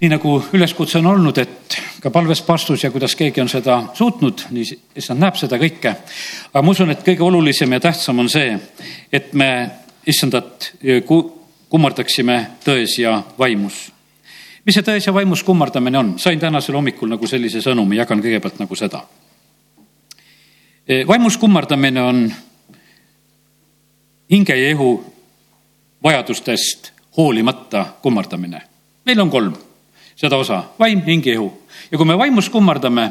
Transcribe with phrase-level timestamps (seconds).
[0.00, 4.46] nii nagu üleskutse on olnud, et ka palves paastus ja kuidas keegi on seda suutnud,
[4.54, 5.94] nii issand näeb seda kõike.
[6.52, 8.58] aga ma usun, et kõige olulisem ja tähtsam on see,
[9.12, 9.50] et me
[10.06, 10.72] issandat
[11.68, 13.90] kummardaksime tões ja vaimus.
[14.64, 16.18] mis see tões ja vaimus kummardamine on?
[16.18, 19.02] sain tänasel hommikul nagu sellise sõnumi, jagan kõigepealt nagu seda.
[21.06, 22.32] vaimus kummardamine on
[24.30, 25.04] hinge ja ihu
[26.02, 28.62] vajadustest hoolimata kummardamine.
[29.04, 29.67] meil on kolm
[30.18, 31.50] seda osa, vaim, hing ja ihu.
[31.90, 33.10] ja kui me vaimus kummardame,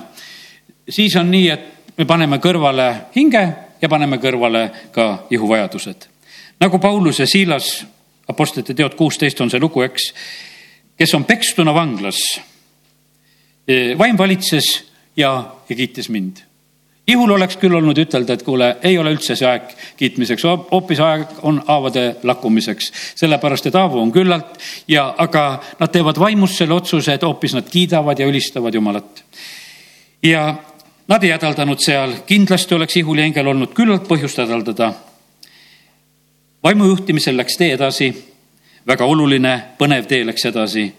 [0.89, 3.43] siis on nii, et me paneme kõrvale hinge
[3.81, 6.07] ja paneme kõrvale ka ihuvajadused.
[6.59, 7.85] nagu Paulus ja Siilas,
[8.27, 10.11] Apostlite teod kuusteist on see lugu, eks,
[10.97, 12.19] kes on pekstuna vanglas.
[13.97, 14.83] vaim valitses
[15.15, 16.43] ja, ja kiitis mind
[17.07, 21.39] ihul oleks küll olnud ütelda, et kuule, ei ole üldse see aeg kiitmiseks, hoopis aeg
[21.47, 24.57] on haavade lakkumiseks, sellepärast et haavu on küllalt
[24.87, 25.47] ja, aga
[25.79, 29.23] nad teevad vaimus selle otsuse, et hoopis nad kiidavad ja ülistavad Jumalat.
[30.23, 30.55] ja
[31.07, 34.93] nad ei hädaldanud seal, kindlasti oleks ihul ja hingel olnud küllalt põhjust hädaldada.
[36.63, 38.11] vaimu juhtimisel läks tee edasi,
[38.87, 40.93] väga oluline, põnev tee läks edasi.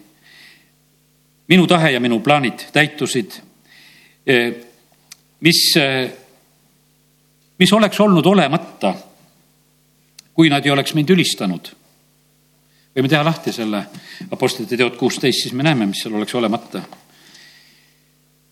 [1.48, 3.42] minu tahe ja minu plaanid täitusid
[5.40, 5.60] mis,
[7.58, 8.94] mis oleks olnud olemata,
[10.34, 11.72] kui nad ei oleks mind ülistanud.
[12.96, 13.84] võime teha lahti selle
[14.30, 16.82] Apostlite teod kuusteist, siis me näeme, mis seal oleks olemata.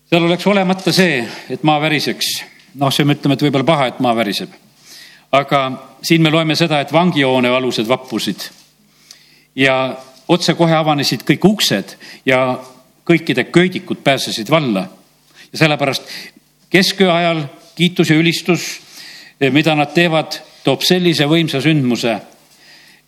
[0.09, 2.43] seal oleks olemata see, et maa väriseks.
[2.75, 4.51] noh, see me ütleme, et võib-olla paha, et maa väriseb.
[5.31, 5.61] aga
[6.01, 8.49] siin me loeme seda, et vangihoone alused vappusid
[9.55, 12.59] ja otsekohe avanesid kõik uksed ja
[13.07, 14.87] kõikide köidikud pääsesid valla.
[15.51, 16.03] ja sellepärast
[16.69, 17.43] kesköö ajal
[17.75, 18.79] kiitus ja ülistus,
[19.41, 22.19] eh, mida nad teevad, toob sellise võimsa sündmuse.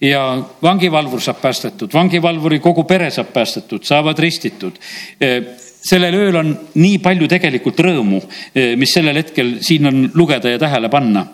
[0.01, 4.77] ja vangivalvur saab päästetud, vangivalvuri kogu pere saab päästetud, saavad ristitud.
[5.19, 5.43] Eh,
[5.81, 8.21] sellel ööl on nii palju tegelikult rõõmu,
[8.55, 11.25] eh, mis sellel hetkel siin on lugeda ja tähele panna.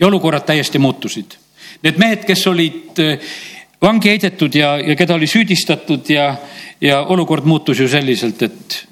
[0.00, 1.34] ja olukorrad täiesti muutusid.
[1.82, 2.98] Need mehed, kes olid
[3.82, 6.36] vangi heidetud ja, ja keda oli süüdistatud ja,
[6.80, 8.86] ja olukord muutus ju selliselt, et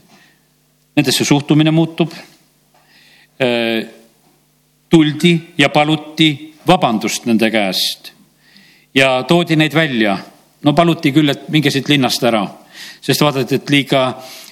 [0.97, 2.13] nendesse suhtumine muutub.
[3.41, 3.87] Äh,
[4.91, 8.11] tuldi ja paluti vabandust nende käest
[8.95, 10.19] ja toodi neid välja.
[10.63, 12.43] no paluti küll, et minge siit linnast ära,
[13.01, 14.03] sest vaadati, et liiga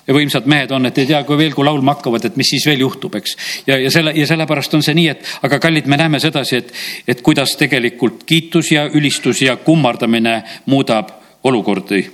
[0.08, 2.80] võimsad mehed on, et ei tea, kui veel, kui laulma hakkavad, et mis siis veel
[2.80, 3.36] juhtub, eks.
[3.66, 6.72] ja, ja selle ja sellepärast on see nii, et aga kallid, me näeme sedasi, et,
[7.08, 11.12] et kuidas tegelikult kiitus ja ülistus ja kummardamine muudab
[11.44, 12.06] olukordi.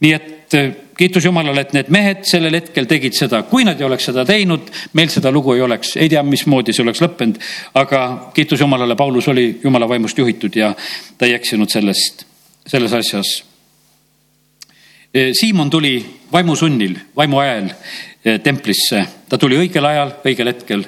[0.00, 0.56] nii et
[0.98, 4.70] kiitus Jumalale, et need mehed sellel hetkel tegid seda, kui nad ei oleks seda teinud,
[4.98, 7.38] meil seda lugu ei oleks, ei tea, mismoodi see oleks lõppenud.
[7.78, 8.00] aga
[8.34, 10.72] kiitus Jumalale, Paulus oli Jumala vaimust juhitud ja
[11.18, 12.24] ta ei eksinud sellest,
[12.66, 13.36] selles asjas.
[15.32, 15.94] Siimon tuli
[16.32, 20.84] vaimusunnil, vaimu ajal eh, templisse, ta tuli õigel ajal, õigel hetkel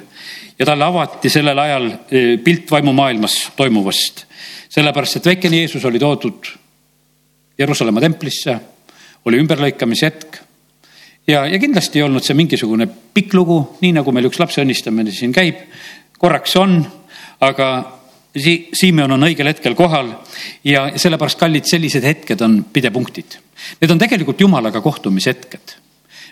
[0.58, 4.26] ja talle avati sellel ajal eh, pilt vaimumaailmas toimuvast.
[4.68, 6.50] sellepärast, et väikene Jeesus oli toodud
[7.58, 8.58] Jeruusalemma templisse
[9.24, 10.40] oli ümberlõikamise hetk.
[11.26, 15.12] ja, ja kindlasti ei olnud see mingisugune pikk lugu, nii nagu meil üks lapse õnnistamine
[15.14, 15.66] siin käib.
[16.18, 16.80] korraks on,
[17.40, 17.68] aga
[18.36, 20.14] si-, Simeon on õigel hetkel kohal
[20.64, 23.38] ja sellepärast, kallid, sellised hetked on pidepunktid.
[23.80, 25.76] Need on tegelikult jumalaga kohtumise hetked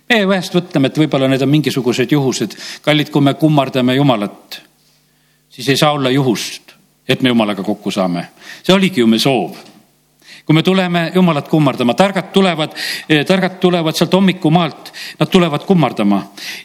[0.08, 2.56] meie vahest mõtleme, et võib-olla need on mingisugused juhused.
[2.82, 4.60] kallid, kui me kummardame Jumalat,
[5.50, 6.72] siis ei saa olla juhust,
[7.08, 8.28] et me Jumalaga kokku saame.
[8.62, 9.56] see oligi ju me soov
[10.48, 12.72] kui me tuleme Jumalat kummardama, targad tulevad,
[13.08, 16.22] eh, targad tulevad sealt hommikumaalt, nad tulevad kummardama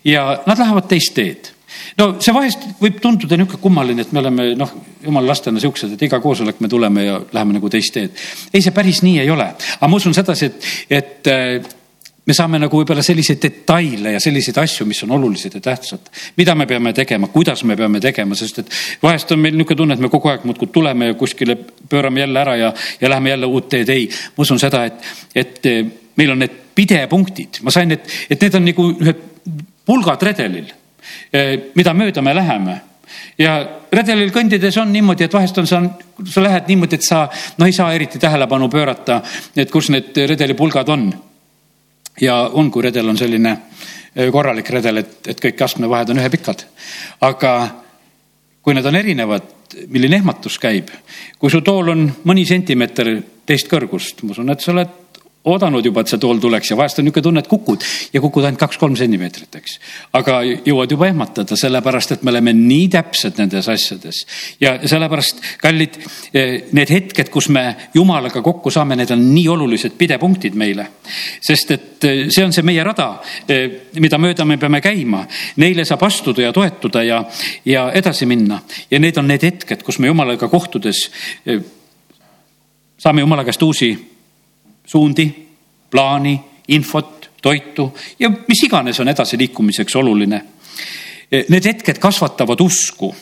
[0.08, 1.52] ja nad lähevad teist teed
[2.00, 4.72] no see vahest võib tunduda niisugune kummaline, et me oleme noh,
[5.04, 8.24] jumala lastena siuksed, et iga koosolek me tuleme ja läheme nagu teist teed.
[8.54, 10.70] ei, see päris nii ei ole, aga ma usun sedasi, et,
[11.02, 11.74] et eh,
[12.26, 16.08] me saame nagu võib-olla selliseid detaile ja selliseid asju, mis on olulised ja tähtsad,
[16.40, 18.72] mida me peame tegema, kuidas me peame tegema, sest et
[19.04, 21.58] vahest on meil niisugune tunne, et me kogu aeg muudkui tuleme ja kuskile
[21.90, 23.90] pöörame jälle ära ja, ja läheme jälle uut teed.
[23.90, 24.08] ei,
[24.38, 25.84] ma usun seda, et, et eh,
[26.16, 29.28] meil on need pidepunktid, ma sain, et, et need on nagu ühed
[29.86, 30.72] pulgad redelil,
[31.34, 32.80] eh, mida mööda me läheme.
[33.38, 33.58] Ja
[33.92, 35.84] redelil kõndides on niimoodi, et vahest on sa,
[36.24, 37.26] sa lähed niimoodi, et sa
[37.60, 39.20] no ei saa eriti tähelepanu pöörata,
[39.56, 41.08] et kus need redelipulgad on
[42.22, 46.66] ja on, kui redel on selline äh, korralik redel, et, et kõik astmevahed on ühepikad.
[47.22, 47.54] aga
[48.64, 49.48] kui need on erinevad,
[49.92, 50.92] milline ehmatus käib,
[51.40, 53.16] kui su tool on mõni sentimeeter
[53.46, 55.03] teist kõrgust, ma usun, et sa oled
[55.46, 58.46] oodanud juba, et see tool tuleks ja vahest on niisugune tunne, et kukud ja kukud
[58.48, 59.76] ainult kaks-kolm sentimeetrit, eks.
[60.16, 64.24] aga jõuad juba ehmatada, sellepärast et me oleme nii täpsed nendes asjades.
[64.64, 66.00] ja sellepärast, kallid,
[66.34, 70.88] eh, need hetked, kus me Jumalaga kokku saame, need on nii olulised pidepunktid meile.
[71.42, 73.10] sest et eh, see on see meie rada,
[73.48, 75.26] eh, mida mööda me peame käima.
[75.58, 77.24] Neile saab astuda ja toetuda ja,
[77.66, 78.62] ja edasi minna.
[78.92, 81.10] ja need on need hetked, kus me Jumalaga kohtudes
[83.04, 84.13] saame Jumala käest uusi
[84.86, 85.48] suundi,
[85.92, 90.42] plaani, infot, toitu ja mis iganes on edasiliikumiseks oluline.
[91.50, 93.16] Need hetked kasvatavad usku.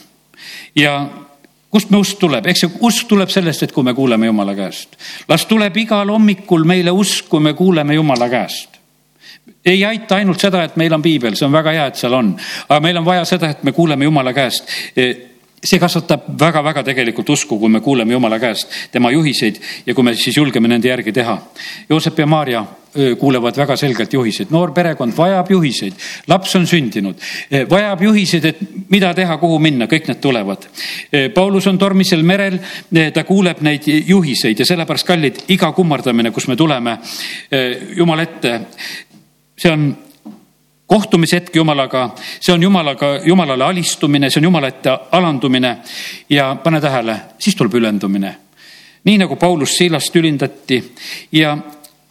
[0.76, 1.10] Ja
[1.70, 4.98] kust me usk tuleb, eks see usk tuleb sellest, et kui me kuuleme Jumala käest.
[5.28, 8.80] las tuleb igal hommikul meile usk, kui me kuuleme Jumala käest.
[9.66, 12.34] Ei aita ainult seda, et meil on piibel, see on väga hea, et seal on,
[12.68, 14.68] aga meil on vaja seda, et me kuuleme Jumala käest
[15.62, 20.16] see kasvatab väga-väga tegelikult usku, kui me kuuleme Jumala käest tema juhiseid ja kui me
[20.18, 21.38] siis julgeme nende järgi teha.
[21.90, 22.66] Joosep ja Maarja
[23.20, 25.94] kuulevad väga selgelt juhiseid, noor perekond vajab juhiseid,
[26.28, 27.16] laps on sündinud,
[27.72, 28.60] vajab juhiseid, et
[28.92, 30.68] mida teha, kuhu minna, kõik need tulevad.
[31.36, 32.60] Paulus on tormisel merel,
[33.14, 36.98] ta kuuleb neid juhiseid ja sellepärast, kallid, iga kummardamine, kus me tuleme
[37.96, 38.58] Jumala ette,
[39.56, 39.92] see on
[40.92, 42.10] kohtumishetk Jumalaga,
[42.40, 45.78] see on Jumalaga, Jumalale alistumine, see on Jumala ette alandumine
[46.30, 48.36] ja pane tähele, siis tuleb ülendumine.
[49.04, 50.82] nii nagu Paulus Siilast ülindati
[51.32, 51.56] ja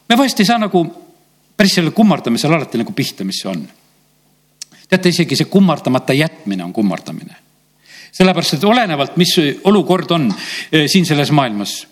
[0.09, 0.81] me vahest ei saa nagu
[1.56, 3.69] päris selle kummardamisel alati nagu pihta, mis see on.
[4.88, 7.37] teate, isegi see kummardamata jätmine on kummardamine.
[8.12, 10.31] sellepärast, et olenevalt, mis olukord on
[10.73, 11.87] eh, siin selles maailmas.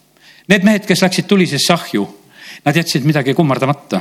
[0.49, 2.09] Need mehed, kes läksid tulisesse ahju,
[2.65, 4.01] nad jätsid midagi kummardamata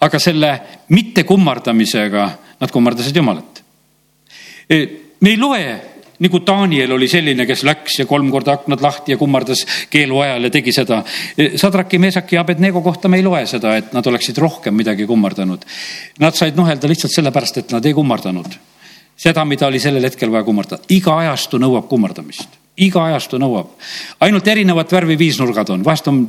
[0.00, 0.50] aga selle
[0.94, 2.30] mittekummardamisega
[2.60, 3.62] nad kummardasid Jumalat.
[4.70, 4.82] E,
[5.20, 5.62] me ei loe
[6.18, 10.48] nagu Daniel oli selline, kes läks ja kolm korda aknad lahti ja kummardas keelu ajal
[10.48, 11.02] ja tegi seda.
[11.38, 15.06] E, Sadraki, Meesaki ja Abednego kohta me ei loe seda, et nad oleksid rohkem midagi
[15.06, 15.62] kummardanud.
[16.18, 18.58] Nad said nuhelda lihtsalt sellepärast, et nad ei kummardanud
[19.18, 20.82] seda, mida oli sellel hetkel vaja kummardada.
[20.94, 23.74] iga ajastu nõuab kummardamist, iga ajastu nõuab.
[24.20, 26.28] ainult erinevat värvi viisnurgad on, vahest on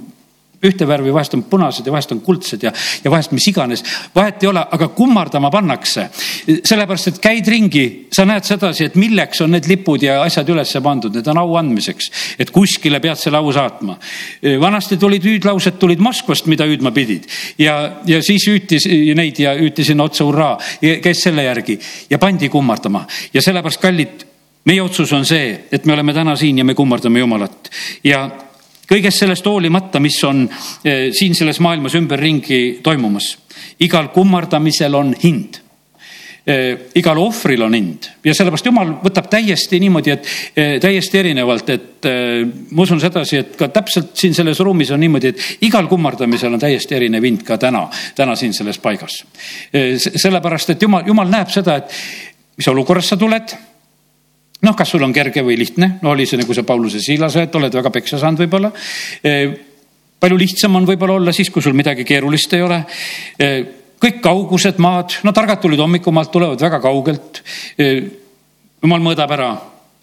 [0.65, 2.71] ühte värvi, vahest on punased ja vahest on kuldsed ja,
[3.03, 3.83] ja vahest mis iganes.
[4.15, 6.09] vahet ei ole, aga kummardama pannakse.
[6.63, 10.75] sellepärast, et käid ringi, sa näed sedasi, et milleks on need lipud ja asjad üles
[10.83, 12.11] pandud, need on au andmiseks.
[12.39, 13.97] et kuskile pead selle au saatma.
[14.59, 17.27] vanasti tulid hüüdlaused, tulid Moskvast, mida hüüdma pidid
[17.59, 18.79] ja, ja siis hüüti
[19.15, 21.79] neid ja hüüti sinna otsa hurraa, käis selle järgi
[22.09, 24.25] ja pandi kummardama ja sellepärast, kallid
[24.65, 27.71] meie otsus on see, et me oleme täna siin ja me kummardame Jumalat
[28.03, 28.27] ja
[28.89, 33.38] kõigest sellest hoolimata, mis on eh, siin selles maailmas ümberringi toimumas.
[33.80, 35.59] igal kummardamisel on hind
[36.47, 41.69] eh, igal ohvril on hind ja sellepärast jumal võtab täiesti niimoodi, et eh, täiesti erinevalt,
[41.69, 42.09] et
[42.71, 46.62] ma usun sedasi, et ka täpselt siin selles ruumis on niimoodi, et igal kummardamisel on
[46.62, 49.25] täiesti erinev hind ka täna, täna siin selles paigas.
[50.15, 51.92] sellepärast, et jumal, jumal näeb seda, et
[52.57, 53.69] mis olukorras sa tuled
[54.65, 57.56] noh, kas sul on kerge või lihtne, no oli see nagu see Pauluse Siilase, et
[57.56, 58.71] oled väga peksa saanud võib-olla.
[59.23, 59.33] E,
[60.19, 62.81] palju lihtsam on võib-olla olla siis, kui sul midagi keerulist ei ole.
[63.39, 63.50] E,
[64.00, 67.44] kõik kaugused maad, no targad tulid hommikumaalt, tulevad väga kaugelt.
[67.79, 67.91] E,
[68.83, 69.51] jumal mõõdab ära,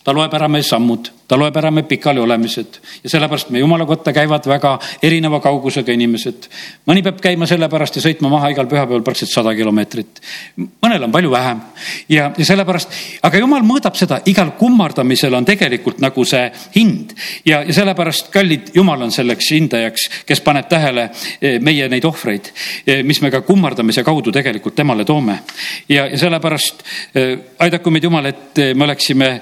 [0.07, 3.87] ta loeb ära meie sammud ta loeb ära me pikali olemised ja sellepärast me jumala
[3.87, 6.47] kotta käivad väga erineva kaugusega inimesed.
[6.87, 10.21] mõni peab käima sellepärast ja sõitma maha igal pühapäeval praktiliselt sada kilomeetrit.
[10.57, 11.61] mõnel on palju vähem
[12.09, 17.63] ja, ja sellepärast, aga jumal mõõdab seda, igal kummardamisel on tegelikult nagu see hind ja,
[17.63, 21.11] ja sellepärast kallid, jumal on selleks hindajaks, kes paneb tähele
[21.41, 22.53] eh, meie neid ohvreid,
[22.87, 25.41] eh, mis me ka kummardamise kaudu tegelikult temale toome.
[25.89, 29.41] ja, ja sellepärast eh, aidaku meid Jumal, et me oleksime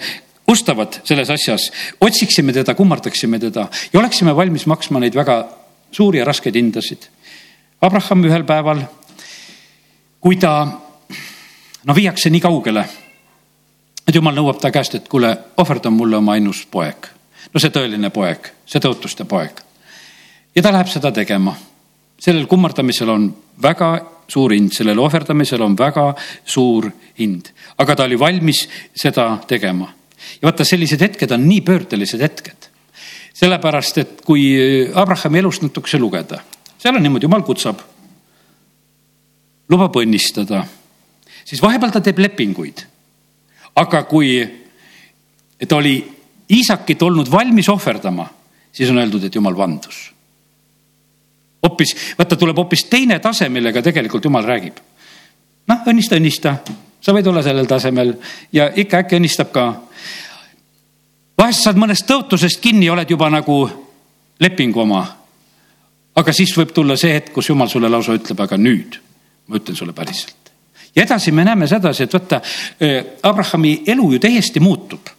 [0.48, 5.44] ustavad selles asjas, otsiksime teda, kummardaksime teda ja oleksime valmis maksma neid väga
[5.92, 7.08] suuri ja raskeid hindasid.
[7.80, 8.82] Abraham ühel päeval,
[10.20, 10.54] kui ta
[11.84, 12.84] no viiakse nii kaugele,
[14.08, 17.08] et jumal nõuab ta käest, et kuule, ohverda mulle oma ainus poeg.
[17.54, 19.60] no see tõeline poeg, see tõotuste poeg.
[20.54, 21.56] ja ta läheb seda tegema.
[22.18, 27.48] sellel kummardamisel on väga suur hind, sellel ohverdamisel on väga suur hind,
[27.78, 29.92] aga ta oli valmis seda tegema
[30.40, 32.70] ja vaata, sellised hetked on nii pöördelised hetked.
[33.34, 34.44] sellepärast, et kui
[34.94, 36.38] Abrahami elust natukese lugeda,
[36.78, 37.80] seal on niimoodi, jumal kutsab,
[39.68, 40.62] lubab õnnistada,
[41.44, 42.84] siis vahepeal ta teeb lepinguid.
[43.74, 44.38] aga kui
[45.68, 45.96] ta oli
[46.52, 48.26] Iisakit olnud valmis ohverdama,
[48.72, 50.12] siis on öeldud, et jumal vandus.
[51.62, 54.76] hoopis, vaata, tuleb hoopis teine tase, millega tegelikult jumal räägib.
[55.66, 56.56] noh, õnnista, õnnista,
[57.00, 58.14] sa võid olla sellel tasemel
[58.52, 59.64] ja ikka äkki õnnistab ka
[61.44, 63.58] vahest saad mõnest tõotusest kinni, oled juba nagu
[64.40, 65.02] lepingu oma
[66.18, 68.98] aga siis võib tulla see hetk, kus jumal sulle lausa ütleb, aga nüüd
[69.50, 70.52] ma ütlen sulle päriselt.
[70.94, 72.40] ja edasi me näeme sedasi, et vaata,
[73.22, 75.10] Abrahami elu ju täiesti muutub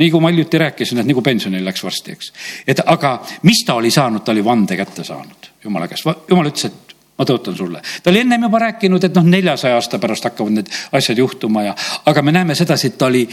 [0.00, 2.32] nii kui ma hiljuti rääkisin, et nagu pensionile läks varsti, eks.
[2.66, 6.70] et aga mis ta oli saanud, ta oli vande kätte saanud jumala käest, jumal ütles,
[6.70, 7.82] et ma tõotan sulle.
[8.02, 11.76] ta oli ennem juba rääkinud, et noh, neljasaja aasta pärast hakkavad need asjad juhtuma ja,
[12.06, 13.26] aga me näeme sedasi, et ta oli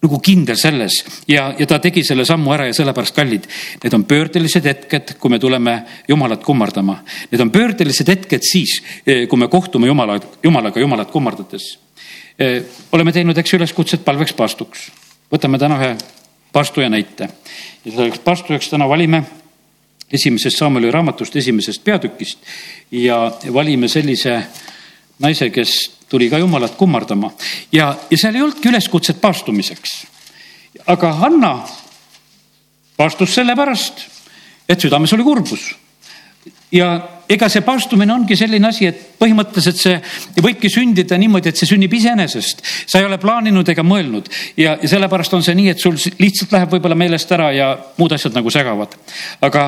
[0.00, 3.44] nagu kindel selles ja, ja ta tegi selle sammu ära ja sellepärast kallid,
[3.82, 5.76] need on pöördelised hetked, kui me tuleme
[6.08, 7.02] Jumalat kummardama.
[7.30, 11.78] Need on pöördelised hetked siis, eh, kui me kohtume Jumala, Jumalaga Jumalat kummardades.
[12.38, 14.90] Eh, oleme teinud, eks üleskutset palveks paastuks
[15.30, 15.92] võtame täna ühe
[16.52, 17.28] paastuja näite
[17.84, 19.22] ja selleks paastujaks täna valime
[20.10, 22.38] esimesest Samueli raamatust, esimesest peatükist
[22.90, 23.22] ja
[23.54, 24.40] valime sellise
[25.20, 25.74] naise, kes
[26.10, 27.32] tuli ka Jumalat kummardama
[27.72, 30.06] ja, ja seal ei olnudki üleskutset paastumiseks.
[30.86, 31.54] aga Hanna
[32.96, 34.04] paastus sellepärast,
[34.68, 35.70] et südames oli kurbus
[36.72, 36.90] ja
[37.30, 41.92] ega see paastumine ongi selline asi, et põhimõtteliselt see võibki sündida niimoodi, et see sünnib
[41.94, 42.62] iseenesest.
[42.86, 46.54] sa ei ole plaaninud ega mõelnud ja, ja sellepärast on see nii, et sul lihtsalt
[46.54, 48.94] läheb võib-olla meelest ära ja muud asjad nagu segavad.
[49.40, 49.66] aga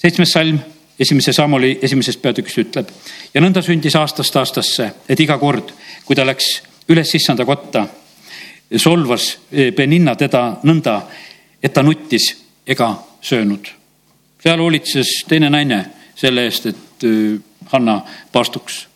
[0.00, 0.60] seitsmes salm,
[0.98, 2.90] esimese sammuli esimesest peatükist ütleb
[3.34, 5.72] ja nõnda sündis aastast aastasse, et iga kord,
[6.04, 6.50] kui ta läks
[6.88, 7.86] üles issanda kotta,
[8.76, 9.30] solvas
[9.76, 11.00] Beninna teda nõnda,
[11.62, 12.30] et ta nuttis
[12.66, 13.72] ega söönud
[14.44, 15.78] seal hoolitses teine naine
[16.16, 17.38] selle eest, et äh,
[17.72, 18.86] Hanna paastuks.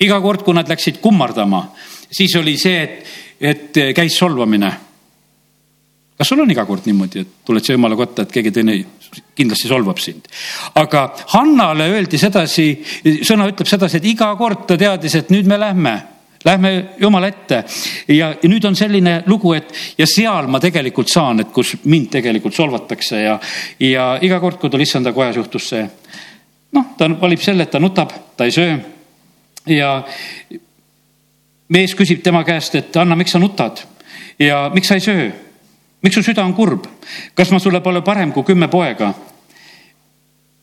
[0.00, 1.62] iga kord, kui nad läksid kummardama,
[2.12, 3.08] siis oli see, et,
[3.40, 4.72] et äh, käis solvamine.
[6.18, 8.76] kas sul on iga kord niimoodi, et tuled sa jumala kotta, et keegi teine
[9.38, 10.28] kindlasti solvab sind.
[10.74, 12.68] aga Hannale öeldi sedasi,
[13.22, 15.98] sõna ütleb sedasi, et iga kord ta teadis, et nüüd me lähme
[16.44, 17.64] Lähme Jumala ette
[18.14, 22.54] ja, nüüd on selline lugu, et ja seal ma tegelikult saan, et kus mind tegelikult
[22.54, 23.34] solvatakse ja,
[23.82, 25.82] ja iga kord, kui tal issanda kojas juhtus see,
[26.78, 28.78] noh, ta valib selle, et ta nutab, ta ei söö.
[29.74, 29.90] ja
[31.74, 33.82] mees küsib tema käest, et Anna, miks sa nutad
[34.38, 35.28] ja miks sa ei söö?
[36.02, 36.86] Miks su süda on kurb?
[37.34, 39.14] kas ma sulle pole parem kui kümme poega?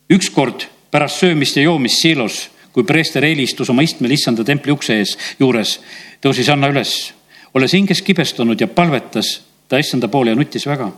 [0.10, 4.98] ükskord pärast söömist ja joomist siilos kui preester Eeli istus oma istmel issanda templi ukse
[5.00, 5.78] ees juures,
[6.20, 7.14] tõusis Anna üles,
[7.56, 9.38] olles hinges kibestunud ja palvetas
[9.72, 10.92] ta issanda poole ja nuttis väga.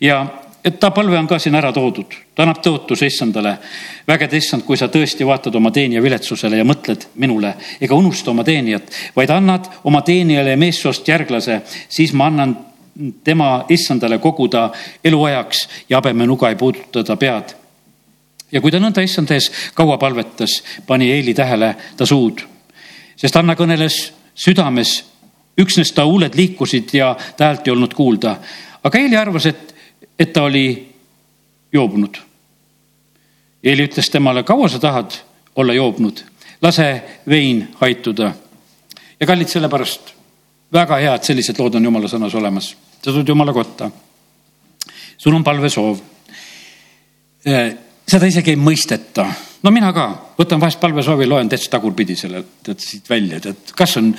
[0.00, 0.24] ja
[0.64, 3.58] et ta palve on ka siin ära toodud, ta annab tõotuse issandale.
[4.06, 8.44] vägede issand, kui sa tõesti vaatad oma teenija viletsusele ja mõtled minule ega unusta oma
[8.44, 12.56] teenijat, vaid annad oma teenijale meessoost järglase, siis ma annan
[13.24, 14.70] tema issandale koguda
[15.04, 17.54] eluajaks ja habemenuga ei puuduta ta pead
[18.54, 22.44] ja kui ta nõnda issand ees kaua palvetas, pani Eeli tähele ta suud,
[23.18, 23.98] sest Anna kõneles
[24.34, 24.96] südames,
[25.60, 28.36] üksnes ta huuled liikusid ja ta häält ei olnud kuulda.
[28.82, 29.74] aga Eeli arvas, et,
[30.18, 30.66] et ta oli
[31.72, 32.18] joobunud.
[33.64, 35.18] Eeli ütles temale, kaua sa tahad
[35.56, 36.22] olla joobnud,
[36.62, 38.34] lase vein haituda.
[39.20, 40.13] ja kallid, sellepärast
[40.74, 42.74] väga hea, et sellised lood on jumala sõnas olemas.
[43.02, 43.90] sa tuled jumala kotta.
[45.18, 46.00] sul on palvesoov
[47.44, 49.26] seda isegi ei mõisteta.
[49.64, 50.06] no mina ka,
[50.38, 54.10] võtan vahest palvesoovi, loen täitsa tagurpidi selle, tead siit välja, tead, kas on,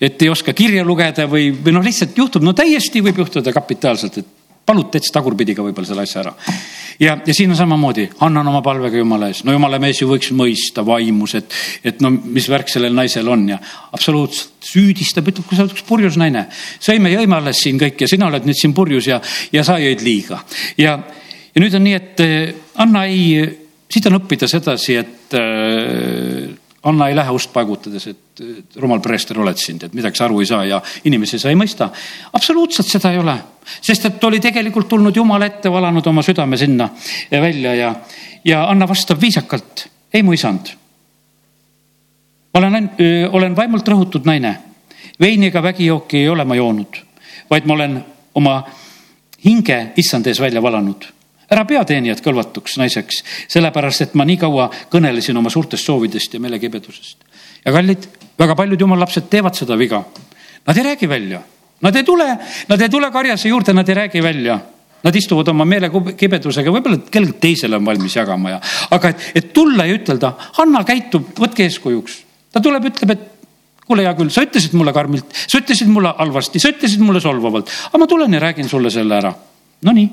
[0.00, 4.20] et ei oska kirja lugeda või, või noh, lihtsalt juhtub, no täiesti võib juhtuda kapitaalselt,
[4.22, 4.30] et
[4.66, 6.34] palud täitsa tagurpidi ka võib-olla selle asja ära.
[7.00, 10.30] ja, ja siin on samamoodi, annan oma palvega jumala ees, no jumala mees ju võiks
[10.36, 13.58] mõista vaimus, et, et no mis värk sellel naisel on ja
[13.92, 16.46] absoluutselt süüdistab, ütleb, kui sa oled üks purjus naine.
[16.80, 19.18] sõime, jõime alles siin kõik ja sina oled nüüd siin purjus ja,
[19.52, 20.44] ja sa jõid liiga
[20.78, 21.00] ja
[21.52, 23.42] ja nüüd on nii, et eh, Anna ei,
[23.92, 26.48] siit on õppida sedasi, et äh,
[26.82, 28.40] Anna ei lähe ust paigutades, et
[28.82, 31.90] rumal preester oled sind, et midagi sa aru ei saa ja inimesi sa ei mõista.
[32.32, 33.36] absoluutselt seda ei ole,
[33.80, 36.88] sest et oli tegelikult tulnud Jumala ette, valanud oma südame sinna
[37.30, 37.94] välja ja,
[38.44, 39.86] ja Anna vastab viisakalt.
[40.14, 40.74] ei, mu isand.
[42.54, 42.90] ma olen,
[43.30, 44.56] olen vaimult rõhutud naine.
[45.20, 46.98] veini ega vägijooki ei ole ma joonud,
[47.50, 48.62] vaid ma olen oma
[49.44, 51.06] hinge issand ees välja valanud
[51.52, 56.42] ära pea teenijat kõlvatuks naiseks, sellepärast et ma nii kaua kõnelesin oma suurtest soovidest ja
[56.42, 57.18] meelekibedusest.
[57.64, 60.02] ja kallid, väga paljud jumala lapsed teevad seda viga.
[60.66, 61.42] Nad ei räägi välja,
[61.82, 62.28] nad ei tule,
[62.68, 64.60] nad ei tule karjase juurde, nad ei räägi välja
[65.02, 68.60] Nad istuvad oma meelekibedusega, võib-olla kellelgi teisele on valmis jagama ja,
[68.94, 70.30] aga et, et tulla ja ütelda,
[70.60, 72.20] Hanna käitub, võtke eeskujuks.
[72.54, 73.24] ta tuleb, ütleb, et
[73.82, 77.72] kuule, hea küll, sa ütlesid mulle karmilt, sa ütlesid mulle halvasti, sa ütlesid mulle solvavalt,
[77.90, 79.34] aga ma tulen ja räägin sulle selle ära.
[79.82, 80.06] Nonii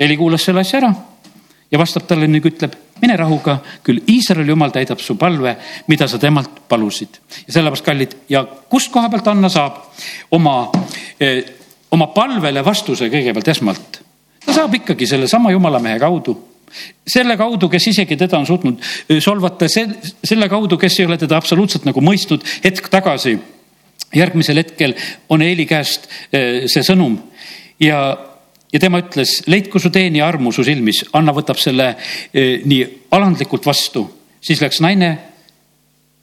[0.00, 0.90] Eli kuulas selle asja ära
[1.70, 5.54] ja vastab talle ning ütleb, mine rahuga, küll Iisraeli jumal täidab su palve,
[5.88, 7.20] mida sa temalt palusid.
[7.46, 9.78] ja sellepärast, kallid, ja kust koha pealt Anna saab
[10.30, 10.70] oma
[11.20, 11.44] eh,,
[11.90, 14.00] oma palvele vastuse kõigepealt esmalt?
[14.44, 16.36] ta saab ikkagi sellesama jumalamehe kaudu
[17.06, 18.82] selle kaudu, kes isegi teda on suutnud
[19.18, 23.38] solvata, selle kaudu, kes ei ole teda absoluutselt nagu mõistnud hetk tagasi.
[24.14, 24.94] järgmisel hetkel
[25.28, 27.18] on Eeli käest see sõnum
[27.80, 28.29] ja,
[28.72, 31.94] ja tema ütles, leidku su teenija armu su silmis, Anna võtab selle
[32.32, 34.04] nii alandlikult vastu,
[34.40, 35.10] siis läks naine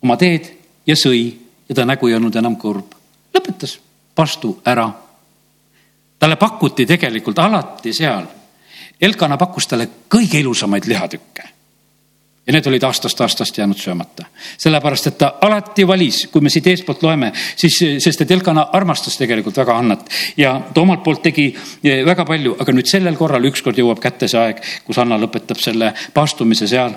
[0.04, 0.50] oma teed
[0.88, 1.26] ja sõi
[1.68, 2.96] ja ta nägu ei olnud enam kurb.
[3.34, 3.80] lõpetas,
[4.16, 4.90] pastu ära.
[6.20, 8.26] talle pakuti tegelikult alati seal
[9.02, 11.44] Elkana pakkus talle kõige ilusamaid lihatükke.
[12.48, 14.26] Ja need olid aastast aastast jäänud söömata,
[14.58, 19.18] sellepärast et ta alati valis, kui me siit eespoolt loeme, siis, sest et Elkana armastas
[19.20, 21.50] tegelikult väga Annat ja ta omalt poolt tegi
[21.84, 25.60] eh, väga palju, aga nüüd sellel korral ükskord jõuab kätte see aeg, kus Anna lõpetab
[25.60, 26.96] selle paastumise seal.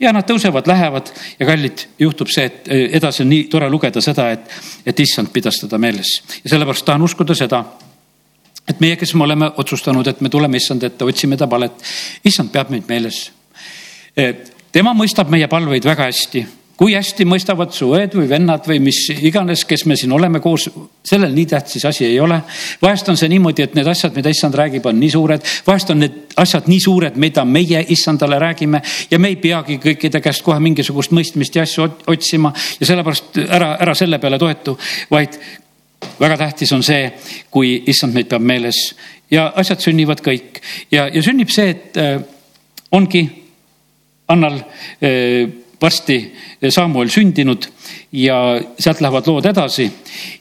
[0.00, 4.02] Ja nad tõusevad, lähevad ja kallid, juhtub see, et eh, edasi on nii tore lugeda
[4.02, 4.50] seda, et,
[4.86, 6.18] et issand pidas teda meeles.
[6.42, 7.64] Ja sellepärast tahan uskuda seda
[8.68, 11.90] et meie, kes me oleme otsustanud, et me tuleme issand ette, otsime ta palet,
[12.28, 13.28] issand peab meid meeles.
[14.78, 16.44] Tema mõistab meie palveid väga hästi,
[16.78, 20.68] kui hästi mõistavad su õed või vennad või mis iganes, kes me siin oleme koos,
[21.02, 22.36] sellel nii tähtis asi ei ole.
[22.82, 25.98] vahest on see niimoodi, et need asjad, mida issand räägib, on nii suured, vahest on
[26.04, 28.82] need asjad nii suured, mida meie issandale räägime.
[29.10, 33.72] Ja me ei peagi kõikide käest kohe mingisugust mõistmist ja asju otsima ja sellepärast ära,
[33.82, 34.76] ära selle peale toetu,
[35.10, 35.40] vaid
[36.20, 37.10] väga tähtis on see,
[37.50, 38.94] kui issand meid peab meeles.
[39.30, 40.62] Ja asjad sünnivad kõik.
[40.94, 42.22] Ja, ja sünnib see, et äh,
[42.94, 43.26] ongi
[44.28, 45.48] Annal äh,
[45.80, 46.18] varsti
[46.68, 47.68] Samuel sündinud
[48.12, 49.90] ja sealt lähevad lood edasi.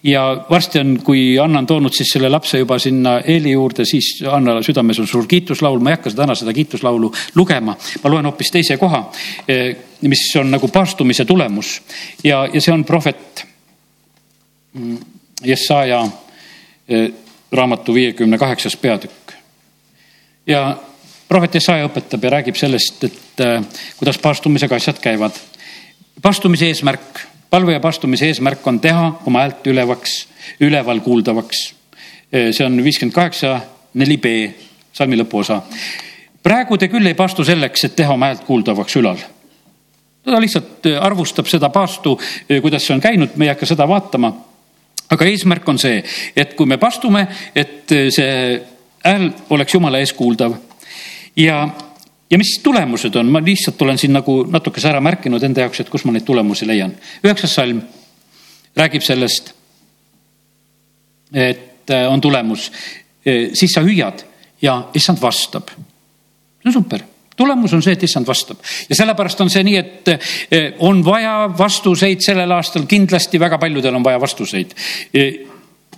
[0.03, 4.23] ja varsti on, kui Anna on toonud siis selle lapse juba sinna Eeli juurde, siis
[4.31, 8.51] Anna südames on suur kiituslaul, ma ei hakka täna seda kiituslaulu lugema, ma loen hoopis
[8.51, 9.03] teise koha,
[9.45, 11.81] äh, mis on nagu paastumise tulemus
[12.23, 13.45] ja, ja see on prohvet
[15.43, 16.07] Jesaja
[16.89, 17.11] eh,
[17.51, 19.31] raamatu viiekümne kaheksas peatükk.
[20.47, 20.77] ja
[21.27, 23.61] prohvet Jesaja õpetab ja räägib sellest, et eh,
[23.97, 25.31] kuidas paastumisega asjad käivad.
[26.21, 30.27] paastumise eesmärk, palve ja paastumise eesmärk on teha oma häält ülevaks,
[30.59, 31.73] üleval kuuldavaks.
[32.33, 33.61] Eh, see on viiskümmend kaheksa,
[33.93, 34.25] neli B,
[34.93, 35.61] salmi lõpuosa.
[36.43, 39.17] praegu te küll ei paastu selleks, et teha oma häält kuuldavaks ülal
[40.27, 42.19] ta lihtsalt arvustab seda paastu,
[42.61, 44.33] kuidas see on käinud, me ei hakka seda vaatama
[45.09, 46.01] aga eesmärk on see,
[46.35, 47.23] et kui me pastume,
[47.55, 48.31] et see
[49.05, 50.55] hääl oleks jumala ees kuuldav.
[51.37, 51.67] ja,
[52.29, 55.89] ja mis tulemused on, ma lihtsalt olen siin nagu natukese ära märkinud enda jaoks, et
[55.89, 56.95] kus ma neid tulemusi leian.
[57.23, 57.81] üheksas salm
[58.77, 59.53] räägib sellest,
[61.33, 62.71] et äh, on tulemus,
[63.27, 64.25] äh, siis sa hüüad
[64.61, 65.69] ja issand vastab.
[65.69, 67.03] see on super.
[67.37, 68.57] Tulemus on see, et issand vastab.
[68.89, 73.95] Ja sellepärast on see nii, et eh, on vaja vastuseid sellel aastal, kindlasti väga paljudel
[73.95, 74.73] on vaja vastuseid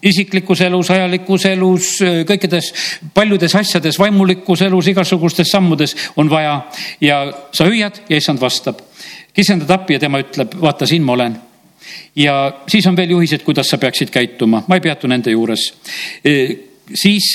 [0.06, 1.90] isiklikus elus, ajalikus elus,
[2.28, 2.72] kõikides
[3.14, 6.62] paljudes asjades, vaimulikus elus, igasugustes sammudes on vaja
[7.02, 8.80] ja sa hüüad ja issand vastab.
[9.34, 11.36] kisendad appi ja tema ütleb, vaata, siin ma olen.
[12.16, 15.74] ja siis on veel juhised, kuidas sa peaksid käituma, ma ei peatu nende juures.
[16.94, 17.34] siis,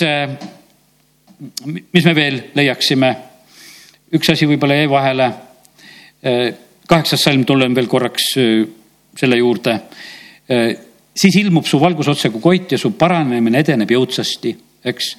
[1.93, 3.17] mis me veel leiaksime
[4.15, 5.25] üks asi võib-olla jäi vahele.
[6.25, 6.55] Äh,
[6.87, 8.35] kaheksas salm, tulen veel korraks
[9.17, 9.79] selle juurde.
[11.15, 15.17] Siis ilmub su valgus otse kui koit ja su paranemine edeneb jõudsasti eks.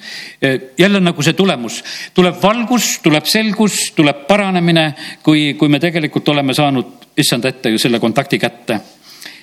[0.78, 1.80] jälle nagu see tulemus,
[2.14, 4.86] tuleb valgus, tuleb selgus, tuleb paranemine,
[5.22, 8.80] kui, kui me tegelikult oleme saanud issanda ette ju selle kontakti kätte.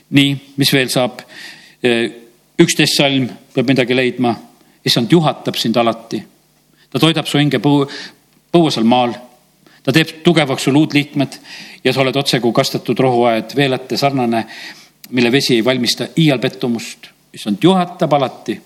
[0.10, 1.22] nii, mis veel saab?
[2.64, 4.36] üksteist salm peab midagi leidma,
[4.86, 6.24] issand juhatab sind alati.
[6.90, 7.88] ta toidab su hinge põu,
[8.52, 9.16] põuasel maal
[9.84, 11.36] ta teeb tugevaks sul uudliikmed
[11.84, 14.46] ja sa oled otsekui kastetud rohuaed, veelate sarnane,
[15.14, 17.08] mille vesi ei valmista iial pettumust.
[17.34, 18.62] issand juhatab alati.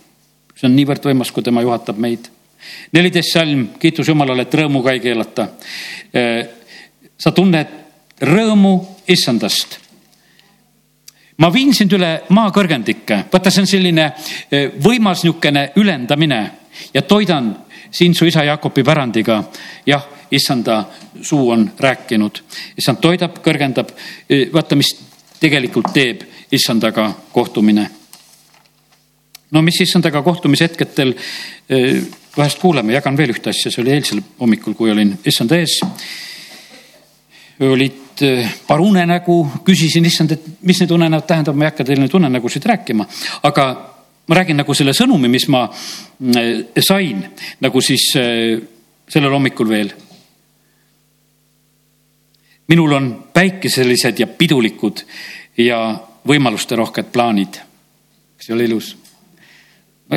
[0.56, 2.30] see on niivõrd võimas, kui tema juhatab meid.
[2.92, 5.48] neliteist salm, kiitus Jumalale, et rõõmuga ei keelata.
[6.16, 6.48] Äh,
[7.18, 7.68] sa tunned
[8.22, 8.74] rõõmu
[9.08, 9.80] issandast
[11.38, 16.42] ma viin sind üle maa kõrgendikke, vaata, see on selline äh, võimas niisugune ülendamine
[16.94, 17.56] ja toidan
[17.92, 19.44] sind su isa Jakobi pärandiga.
[19.86, 20.86] jah, issanda
[21.22, 22.42] suu on rääkinud,
[22.78, 23.92] issand toidab, kõrgendab.
[24.54, 25.07] vaata, mis
[25.40, 27.90] tegelikult teeb issandaga kohtumine.
[29.52, 31.14] no mis issandaga kohtumise hetkedel
[32.38, 35.80] vahest kuuleme, jagan veel ühte asja, see oli eilsel hommikul, kui olin issanda ees.
[37.60, 38.26] olid
[38.68, 42.66] paar unenägu, küsisin issand, et mis need unenäod tähendavad, ma ei hakka teile neid unenägusid
[42.66, 43.06] rääkima,
[43.50, 43.68] aga
[44.28, 45.68] ma räägin nagu selle sõnumi, mis ma
[46.84, 47.24] sain
[47.62, 49.94] nagu siis sellel hommikul veel
[52.68, 55.04] minul on päikeselised ja pidulikud
[55.58, 55.80] ja
[56.28, 57.60] võimalusterohked plaanid.
[58.38, 58.98] kas ei ole ilus?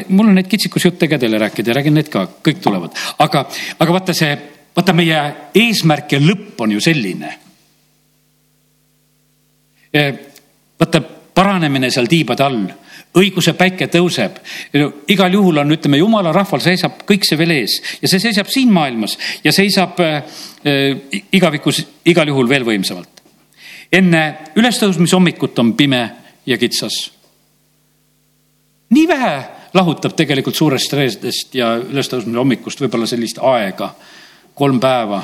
[0.08, 3.44] mul on neid kitsikusjutte ka teile rääkida ja räägin need ka, kõik tulevad, aga,
[3.78, 4.36] aga vaata see,
[4.76, 5.22] vaata meie
[5.54, 7.32] eesmärk ja lõpp on ju selline.
[10.80, 11.00] vaata
[11.34, 12.68] paranemine seal tiibade all,
[13.18, 14.38] õiguse päike tõuseb.
[15.08, 18.72] igal juhul on, ütleme, jumala rahval seisab kõik see veel ees ja see seisab siin
[18.72, 20.22] maailmas ja seisab äh,
[21.32, 23.22] igavikus igal juhul veel võimsamalt.
[23.92, 26.04] enne ülestõusmise hommikut on pime
[26.46, 27.10] ja kitsas.
[28.90, 29.34] nii vähe
[29.74, 33.94] lahutab tegelikult suurest reedest ja ülestõusmise hommikust võib-olla sellist aega,
[34.54, 35.22] kolm päeva.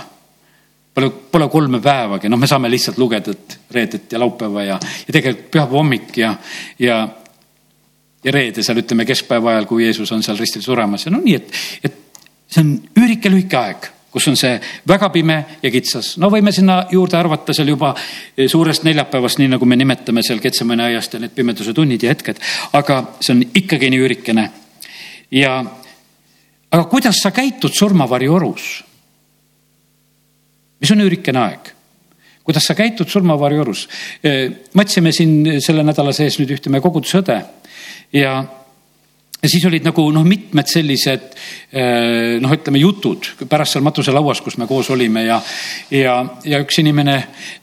[0.97, 5.13] Pole, pole kolme päevagi, noh, me saame lihtsalt lugeda, et reedet ja laupäeva ja, ja
[5.13, 6.31] tegelikult pühapäeva hommik ja,
[6.81, 7.03] ja,
[8.27, 11.37] ja reede seal ütleme keskpäeva ajal, kui Jeesus on seal ristil suremas ja no nii,
[11.39, 14.55] et, et see on üürike lühike aeg kus on see
[14.89, 16.15] väga pime ja kitsas.
[16.17, 17.93] no võime sinna juurde arvata seal juba
[18.49, 22.41] suurest neljapäevast, nii nagu me nimetame seal Ketsemani aiast ja need pimeduse tunnid ja hetked,
[22.73, 24.47] aga see on ikkagi nii üürikene.
[25.37, 25.59] ja,
[26.71, 28.71] aga kuidas sa käitud surmavarju orus?
[30.81, 31.76] mis on üürikene aeg?
[32.47, 33.87] Kuidas sa käitud surmavarju orus?
[34.23, 37.41] me otsime siin selle nädala sees nüüd ühte meie koguduse õde
[38.17, 38.39] ja
[39.43, 41.27] ja siis olid nagu noh, mitmed sellised
[42.43, 45.37] noh, ütleme jutud pärast seal matuselauas, kus me koos olime ja,
[45.93, 47.17] ja, ja üks inimene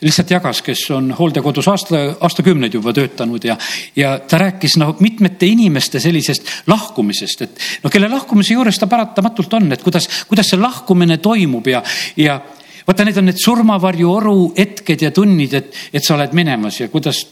[0.05, 3.57] lihtsalt jagas, kes on hooldekodus aasta, aastakümneid juba töötanud ja,
[3.99, 9.59] ja ta rääkis noh, mitmete inimeste sellisest lahkumisest, et noh, kelle lahkumise juures ta paratamatult
[9.59, 11.83] on, et kuidas, kuidas see lahkumine toimub ja,
[12.21, 12.39] ja
[12.87, 16.89] vaata, need on need surmavarju oru hetked ja tunnid, et, et sa oled minemas ja
[16.93, 17.23] kuidas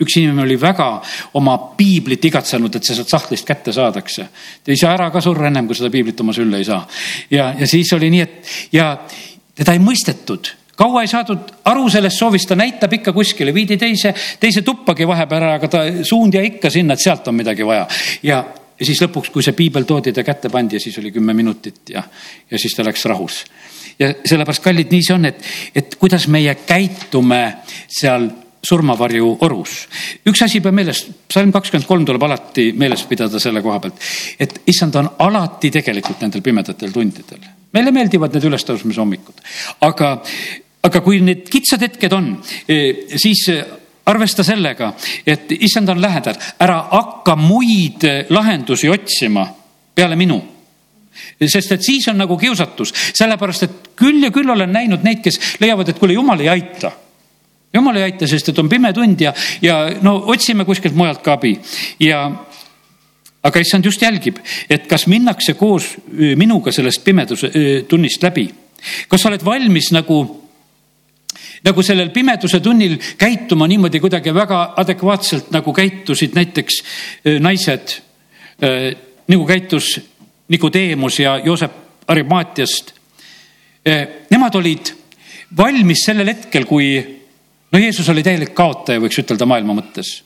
[0.00, 0.86] üks inimene oli väga
[1.36, 4.28] oma piiblit igatsenud, et see sealt sahtlist kätte saadakse.
[4.64, 6.86] ta ei saa ära ka surra ennem, kui seda piiblit oma sülle ei saa.
[7.30, 8.94] ja, ja siis oli nii, et ja
[9.54, 14.14] teda ei mõistetud kaua ei saadud aru sellest soovist, ta näitab ikka kuskile, viidi teise,
[14.40, 17.84] teise tuppagi vahepeal ära, aga ta suund jäi ikka sinna, et sealt on midagi vaja.
[18.24, 18.40] ja,
[18.80, 21.92] ja siis lõpuks, kui see piibel toodi, ta kätte pandi ja siis oli kümme minutit
[21.92, 22.02] ja,
[22.50, 23.42] ja siis ta läks rahus.
[24.00, 25.42] Ja sellepärast, kallid, nii see on, et,
[25.76, 27.42] et kuidas meie käitume
[27.88, 28.30] seal
[28.62, 29.76] surmavarju orus.
[30.28, 34.00] üks asi peab meeles, psalm kakskümmend kolm tuleb alati meeles pidada selle koha pealt,
[34.40, 37.44] et issand on alati tegelikult nendel pimedatel tundidel.
[37.72, 39.40] meile meeldivad need ülestõusmise hommikud,
[39.86, 40.16] aga,
[40.88, 42.32] aga kui need kitsad hetked on,
[42.68, 42.80] e,
[43.16, 43.46] siis
[44.10, 44.92] arvesta sellega,
[45.26, 49.46] et issand on lähedal, ära hakka muid lahendusi otsima
[49.94, 50.40] peale minu
[51.46, 55.40] sest et siis on nagu kiusatus, sellepärast et küll ja küll olen näinud neid, kes
[55.60, 56.92] leiavad, et kuule, jumal ei aita.
[57.74, 61.36] Jumal ei aita, sest et on pime tund ja, ja no otsime kuskilt mujalt ka
[61.38, 61.54] abi.
[62.02, 62.24] Ja
[63.42, 65.94] aga issand just jälgib, et kas minnakse koos
[66.36, 67.50] minuga sellest pimeduse
[67.88, 68.48] tunnist läbi.
[69.08, 70.18] kas sa oled valmis nagu,
[71.64, 76.82] nagu sellel pimeduse tunnil käituma niimoodi kuidagi väga adekvaatselt, nagu käitusid näiteks
[77.40, 77.96] naised,
[79.28, 79.98] nagu käitus
[80.50, 81.72] Nikodeemus ja Joosep
[82.10, 82.92] Arimaatiast.
[84.30, 84.90] Nemad olid
[85.56, 86.90] valmis sellel hetkel, kui
[87.72, 90.20] no Jeesus oli täielik kaotaja, võiks ütelda maailma mõttes.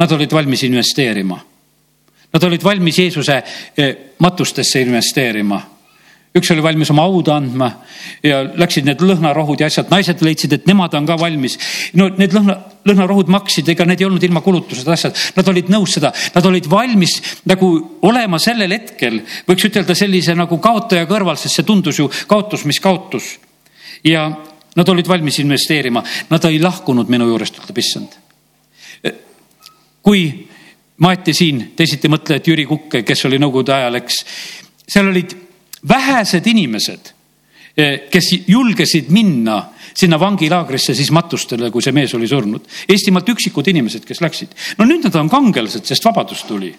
[0.00, 1.36] Nad olid valmis investeerima.
[2.30, 3.36] Nad olid valmis Jeesuse
[3.76, 5.60] eh, matustesse investeerima.
[6.30, 7.66] üks oli valmis oma hauda andma
[8.22, 11.58] ja läksid need lõhnarohud ja asjad, naised leidsid, et nemad on ka valmis.
[11.94, 12.54] no need lõhna,
[12.88, 16.68] lõhnarohud maksid, ega need ei olnud ilma kulutuseta asjad, nad olid nõus seda, nad olid
[16.70, 17.18] valmis
[17.50, 17.70] nagu
[18.08, 22.80] olema sellel hetkel, võiks ütelda sellise nagu kaotaja kõrval, sest see tundus ju kaotus, mis
[22.80, 23.34] kaotus.
[24.04, 24.30] ja
[24.76, 28.18] Nad olid valmis investeerima, nad ei lahkunud minu juurest, ütleb issand.
[30.02, 30.20] kui
[31.02, 34.20] maeti siin teisiti mõtlejat Jüri Kukke, kes oli nõukogude ajal, eks,
[34.88, 35.34] seal olid
[35.88, 37.10] vähesed inimesed,
[38.10, 39.60] kes julgesid minna
[39.94, 42.66] sinna vangilaagrisse siis matustele, kui see mees oli surnud.
[42.88, 44.54] Eestimaalt üksikud inimesed, kes läksid.
[44.78, 46.72] no nüüd nad on kangelased, sest vabadus tuli.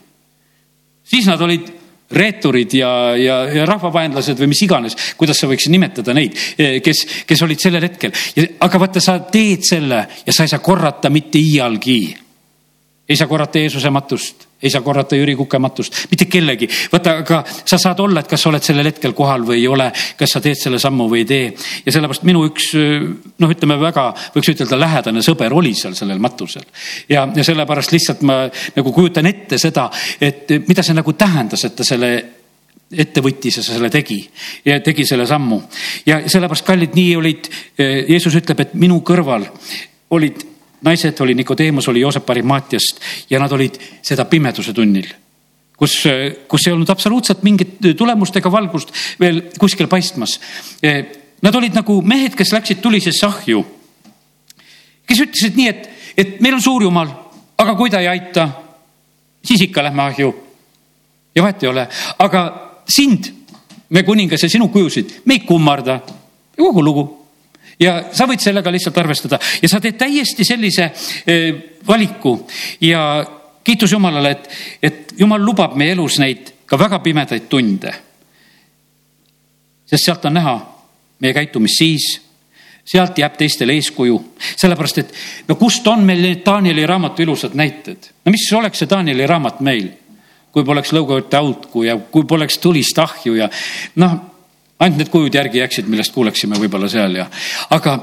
[1.03, 1.71] siis nad olid
[2.11, 7.05] reeturid ja, ja, ja rahvavaenlased või mis iganes, kuidas sa võiksid nimetada neid, eh, kes,
[7.27, 8.11] kes olid sellel hetkel.
[8.59, 12.01] aga vaata, sa teed selle ja sa ei saa korrata mitte iialgi.
[13.09, 16.69] Ei saa korrata Jeesuse matust ei saa korrata Jüri Kukematust, mitte kellegi.
[16.91, 19.89] vaata, aga sa saad olla, et kas sa oled sellel hetkel kohal või ei ole,
[20.17, 21.47] kas sa teed selle sammu või ei tee.
[21.85, 26.67] ja sellepärast minu üks noh, ütleme väga, võiks ütelda lähedane sõber oli seal sellel matusel.
[27.09, 28.43] ja, ja sellepärast lihtsalt ma
[28.75, 29.89] nagu kujutan ette seda,
[30.21, 32.11] et mida see nagu tähendas, et ta selle
[32.91, 34.19] ette võttis ja selle tegi
[34.65, 35.61] ja tegi selle sammu.
[36.05, 39.49] ja sellepärast, kallid, nii olid, Jeesus ütleb, et minu kõrval
[40.11, 40.50] olid
[40.81, 45.09] naised oli Nikodeemus, oli Joosep Arimaatiast ja nad olid seda pimeduse tunnil
[45.81, 45.97] kus,
[46.47, 50.37] kus ei olnud absoluutselt mingit tulemust ega valgust veel kuskil paistmas.
[51.41, 53.63] Nad olid nagu mehed, kes läksid tulisesse ahju.
[55.09, 57.09] kes ütlesid nii, et, et meil on suur jumal,
[57.59, 58.45] aga kui ta ei aita,
[59.43, 60.29] siis ikka lähme ahju.
[61.35, 61.87] ja vahet ei ole,
[62.19, 62.43] aga
[62.87, 63.31] sind,
[63.89, 65.99] me kuningas ja sinu kujusid, me ei kummarda.
[66.61, 67.20] kogu lugu
[67.81, 69.39] ja sa võid sellega lihtsalt arvestada.
[69.61, 70.91] Ja sa teed täiesti sellise
[71.25, 71.53] eh,
[71.87, 72.37] valiku.
[72.81, 73.25] Ja
[73.63, 74.49] kiitus Jumalale, et,
[74.81, 77.93] et Jumal lubab meie elus neid ka väga pimedaid tunde.
[79.91, 80.53] sest sealt on näha
[81.19, 82.05] meie käitumist siis,
[82.85, 84.15] sealt jääb teistele eeskuju,
[84.55, 85.11] sellepärast et
[85.49, 89.59] no kust on meil need Danieli raamatu ilusad näited, no mis oleks see Danieli raamat
[89.67, 89.89] meil,
[90.51, 93.49] kui poleks lõugaõtte autku ja kui poleks tulist ahju ja
[94.01, 94.15] noh,
[94.81, 97.29] ainult need kujud järgi jääksid, millest kuuleksime võib-olla seal ja,
[97.77, 97.99] aga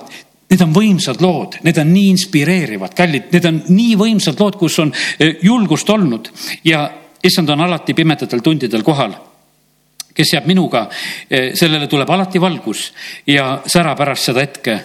[0.49, 4.79] Need on võimsad lood, need on nii inspireerivad, kallid, need on nii võimsad lood, kus
[4.81, 6.31] on eh, julgust olnud
[6.65, 6.87] ja
[7.21, 9.13] issand on alati pimedatel tundidel kohal.
[10.19, 10.89] kes jääb minuga,
[11.29, 12.89] eh, sellele tuleb alati valgus
[13.27, 14.79] ja sära pärast seda hetke,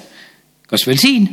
[0.68, 1.30] kas veel siin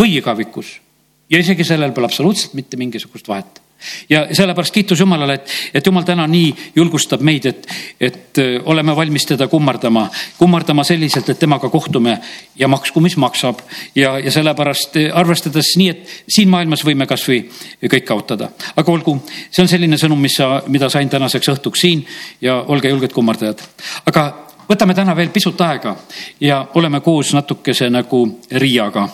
[0.00, 0.80] või igavikus.
[1.28, 3.60] ja isegi sellel pole absoluutselt mitte mingisugust vahet
[4.08, 7.68] ja sellepärast kiitus Jumalale, et, et Jumal täna nii julgustab meid, et,
[8.00, 12.18] et äh, oleme valmis teda kummardama, kummardama selliselt, et temaga kohtume
[12.58, 13.60] ja maksku, mis maksab.
[13.94, 17.44] ja, ja sellepärast äh, arvestades nii, et siin maailmas võime kasvõi
[17.84, 19.18] kõik kaotada, aga olgu,
[19.50, 22.04] see on selline sõnum, mis sa, mida sain tänaseks õhtuks siin
[22.40, 23.62] ja olge julged kummardajad.
[24.06, 24.28] aga
[24.68, 25.96] võtame täna veel pisut aega
[26.40, 29.08] ja oleme koos natukese nagu Riiaga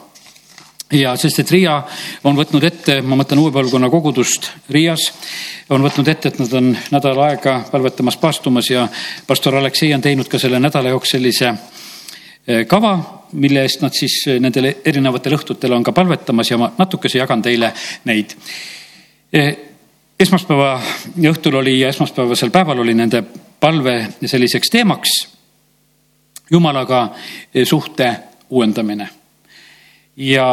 [0.95, 1.75] ja sest, et Riia
[2.25, 5.07] on võtnud ette, ma mõtlen uue põlvkonna kogudust Riias,
[5.75, 8.87] on võtnud ette, et nad on nädal aega palvetamas, paastumas ja
[9.27, 11.53] pastor Aleksei on teinud ka selle nädala jooksul sellise
[12.47, 12.95] eh, kava,
[13.33, 17.43] mille eest nad siis eh, nendel erinevatel õhtutel on ka palvetamas ja ma natukese jagan
[17.43, 17.73] teile
[18.11, 18.35] neid.
[19.33, 19.51] Eh,
[20.21, 20.77] esmaspäeva
[21.31, 23.23] õhtul oli ja esmaspäevasel päeval oli nende
[23.61, 25.21] palve selliseks teemaks
[26.51, 27.07] Jumalaga
[27.65, 28.11] suhte
[28.51, 29.09] uuendamine
[30.17, 30.47] ja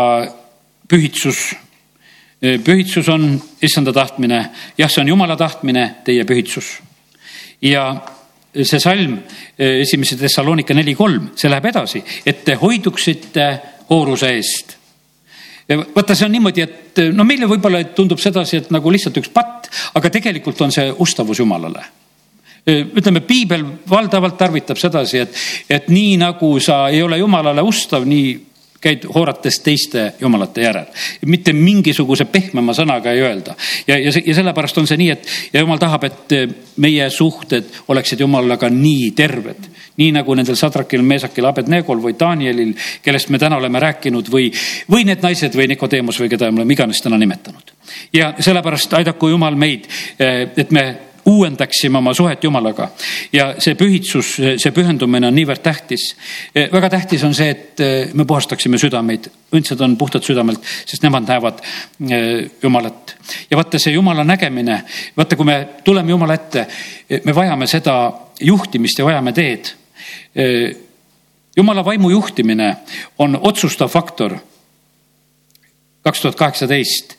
[0.87, 1.55] pühitsus.
[2.41, 4.45] pühitsus on issanda tahtmine,
[4.77, 6.79] jah, see on jumala tahtmine, teie pühitsus.
[7.61, 8.01] ja
[8.51, 9.19] see salm,
[9.57, 13.47] esimese Thessalonika neli kolm, see läheb edasi, et te hoiduksite
[13.89, 14.77] hooruse eest
[15.71, 19.69] vaata, see on niimoodi, et no meile võib-olla tundub sedasi, et nagu lihtsalt üks patt,
[19.95, 21.85] aga tegelikult on see ustavus Jumalale
[22.67, 25.37] ütleme, piibel valdavalt tarvitab sedasi, et,
[25.69, 28.35] et nii nagu sa ei ole Jumalale ustav, nii
[28.81, 30.85] käid hoorates teiste jumalate järel.
[31.25, 33.55] mitte mingisuguse pehmema sõnaga ei öelda.
[33.87, 36.33] ja, ja, ja sellepärast on see nii, et ja jumal tahab, et
[36.77, 39.69] meie suhted oleksid jumalaga nii terved.
[39.97, 44.49] nii nagu nendel Sadrakil, Meesakil, Abednegol või Danielil, kellest me täna oleme rääkinud või,
[44.89, 47.71] või need naised või Nikodeemus või keda me oleme iganes täna nimetanud.
[48.13, 49.87] ja sellepärast aidaku Jumal meid,
[50.57, 52.89] et me uuendaksime oma suhet Jumalaga.
[53.33, 56.15] ja see pühitsus, see pühendumine on niivõrd tähtis.
[56.71, 59.29] väga tähtis on see, et eh, me puhastaksime südameid.
[59.55, 61.61] õndsad on puhtad südamelt, sest nemad näevad
[62.09, 63.15] eh, Jumalat.
[63.51, 64.83] ja vaata see Jumala nägemine,
[65.17, 66.67] vaata, kui me tuleme Jumala ette,
[67.09, 67.97] eh, me vajame seda
[68.41, 69.75] juhtimist ja vajame teed.
[71.57, 72.75] Jumala vaimu juhtimine
[73.19, 74.37] on otsustav faktor.
[76.03, 77.17] kaks tuhat kaheksateist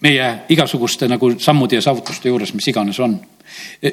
[0.00, 3.18] meie igasuguste nagu sammude ja saavutuste juures, mis iganes on.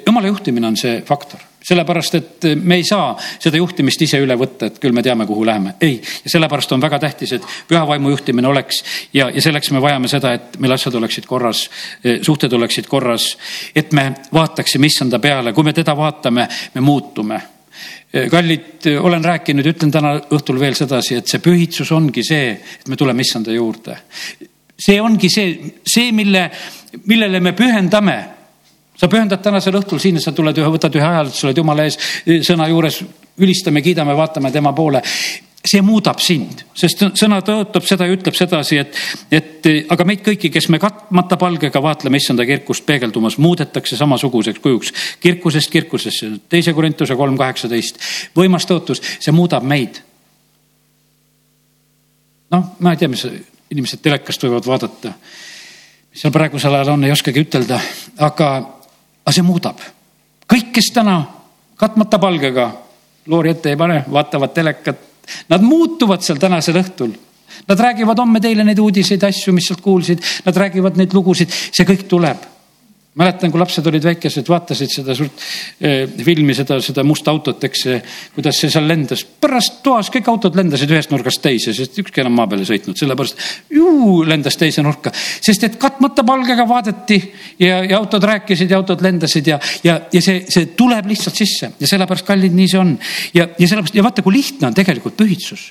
[0.05, 4.69] jumala juhtimine on see faktor, sellepärast et me ei saa seda juhtimist ise üle võtta,
[4.69, 5.75] et küll me teame, kuhu läheme.
[5.81, 9.81] ei, ja sellepärast on väga tähtis, et püha vaimu juhtimine oleks ja, ja selleks me
[9.81, 11.65] vajame seda, et meil asjad oleksid korras,
[12.21, 13.31] suhted oleksid korras,
[13.75, 17.41] et me vaataksime issanda peale, kui me teda vaatame, me muutume
[18.31, 22.95] kallid, olen rääkinud ütlen täna õhtul veel sedasi, et see pühitsus ongi see, et me
[22.95, 23.97] tuleme issanda juurde
[24.77, 26.49] see ongi see, see, mille,
[27.05, 28.17] millele me pühendame.
[28.95, 31.97] sa pühendad tänasel õhtul siin, sa tuled ühe, võtad ühe ajalduse, oled jumala ees
[32.47, 33.01] sõna juures,
[33.43, 35.01] ülistame, kiidame, vaatame tema poole
[35.65, 38.99] see muudab sind, sest sõna tõotab seda ja ütleb sedasi, et,
[39.33, 44.93] et aga meid kõiki, kes me katmata palgega vaatleme issanda kirkust peegeldumas, muudetakse samasuguseks kujuks
[45.23, 47.99] kirkusest kirkusesse, teise Korintuse kolm kaheksateist.
[48.37, 50.01] võimas tõotus, see muudab meid.
[52.53, 53.25] noh, ma ei tea, mis
[53.71, 55.13] inimesed telekast võivad vaadata.
[56.11, 57.79] mis seal praegusel ajal on, ei oskagi ütelda,
[58.17, 58.49] aga,
[59.23, 59.79] aga see muudab.
[60.47, 61.19] kõik, kes täna
[61.75, 62.71] katmata palgega
[63.27, 64.99] loori ette ei pane, vaatavad telekat,
[65.49, 67.15] nad muutuvad seal tänasel õhtul.
[67.67, 71.85] Nad räägivad homme teile neid uudiseid, asju, mis sealt kuulsid, nad räägivad neid lugusid, see
[71.87, 72.54] kõik tuleb
[73.15, 75.43] mäletan, kui lapsed olid väikesed, vaatasid seda suurt
[75.79, 77.85] eh, filmi, seda, seda musta autot, eks,
[78.35, 79.23] kuidas see seal lendas.
[79.23, 83.45] pärast toas kõik autod lendasid ühest nurgast teise, sest ükski enam maa peale sõitnud, sellepärast
[83.71, 85.13] juu, lendas teise nurka.
[85.15, 87.21] sest et katmata palgega vaadati
[87.59, 91.71] ja, ja autod rääkisid ja autod lendasid ja, ja, ja see, see tuleb lihtsalt sisse
[91.79, 92.93] ja sellepärast, kallid, nii see on.
[93.33, 95.69] ja, ja sellepärast ja vaata, kui lihtne on tegelikult pühitsus.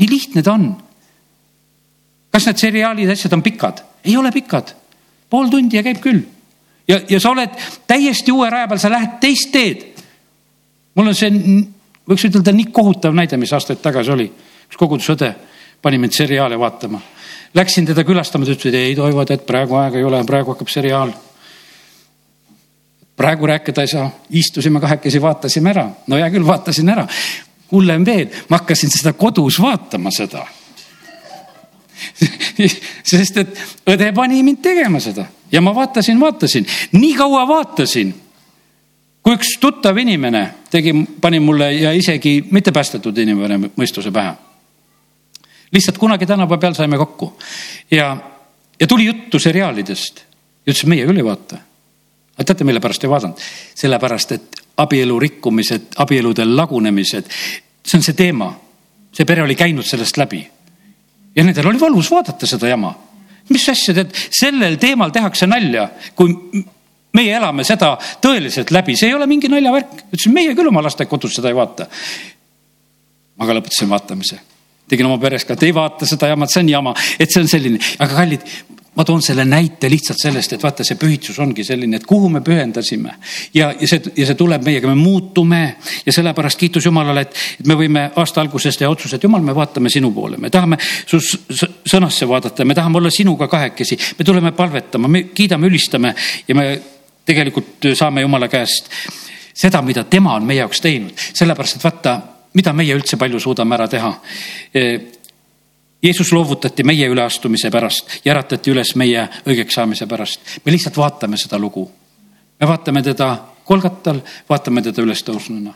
[0.00, 0.72] nii lihtne ta on.
[2.32, 3.84] kas need seriaalid, asjad on pikad?
[4.08, 4.72] ei ole pikad.
[5.28, 6.24] pool tundi ja käib küll
[6.88, 7.54] ja, ja sa oled
[7.86, 9.84] täiesti uue raja peal, sa lähed teist teed.
[10.94, 11.30] mul on see,
[12.08, 14.28] võiks ütelda nii kohutav näide, mis aastaid tagasi oli.
[14.68, 15.34] üks kogudusõde
[15.82, 17.00] pani mind seriaale vaatama.
[17.54, 20.68] Läksin teda külastama, ta ütles, et ei Toivo, tead praegu aega ei ole, praegu hakkab
[20.68, 21.12] seriaal.
[23.16, 27.06] praegu rääkida ei saa, istusime kahekesi, vaatasime ära, no hea küll, vaatasin ära.
[27.72, 30.46] hullem veel, ma hakkasin seda kodus vaatama, seda
[33.10, 38.14] sest et õde pani mind tegema seda ja ma vaatasin, vaatasin, nii kaua vaatasin,
[39.22, 44.34] kui üks tuttav inimene tegi, pani mulle ja isegi mitte päästetud inimene mõistuse pähe.
[45.72, 47.36] lihtsalt kunagi tänava peal saime kokku
[47.90, 48.16] ja,
[48.80, 50.24] ja tuli juttu seriaalidest
[50.66, 51.56] ja ütles, meie küll ei vaata.
[52.36, 53.40] aga teate, mille pärast ei vaadanud?
[53.74, 57.26] sellepärast, et abielu rikkumised, abielude lagunemised,
[57.84, 58.52] see on see teema.
[59.12, 60.46] see pere oli käinud sellest läbi
[61.38, 62.94] ja nendel oli valus vaadata seda jama.
[63.48, 65.86] mis asja, tead, sellel teemal tehakse nalja,
[66.18, 66.34] kui
[67.16, 69.94] meie elame seda tõeliselt läbi, see ei ole mingi naljavärk.
[70.10, 71.88] ütlesin, meie küll oma lastega kodus seda ei vaata.
[73.38, 74.40] ma ka lõpetasin vaatamise
[74.88, 77.50] tegin oma peres ka, et ei vaata seda jama, see on jama, et see on
[77.50, 78.44] selline, aga kallid,
[78.98, 82.40] ma toon selle näite lihtsalt sellest, et vaata, see pühitsus ongi selline, et kuhu me
[82.42, 83.12] pühendasime.
[83.54, 85.60] Ja, ja see, ja see tuleb meiega, me muutume.
[86.06, 87.36] Ja sellepärast kiitus Jumalale, et,
[87.70, 91.20] me võime aasta alguses teha otsuse, et Jumal, me vaatame sinu poole, me tahame su
[91.22, 96.14] sõnasse vaadata, me tahame olla sinuga kahekesi, me tuleme palvetama, me kiidame, ülistame
[96.48, 96.66] ja me
[97.28, 98.90] tegelikult saame Jumala käest
[99.58, 102.16] seda, mida tema on meie jaoks teinud, sellepärast et vaata,
[102.58, 104.10] mida meie üldse palju suudame ära teha
[106.02, 110.40] Jeesus loovutati meie üleastumise pärast ja äratati üles meie õigeks saamise pärast.
[110.64, 111.90] me lihtsalt vaatame seda lugu.
[112.60, 115.74] me vaatame teda kolgatal, vaatame teda ülestõusnuna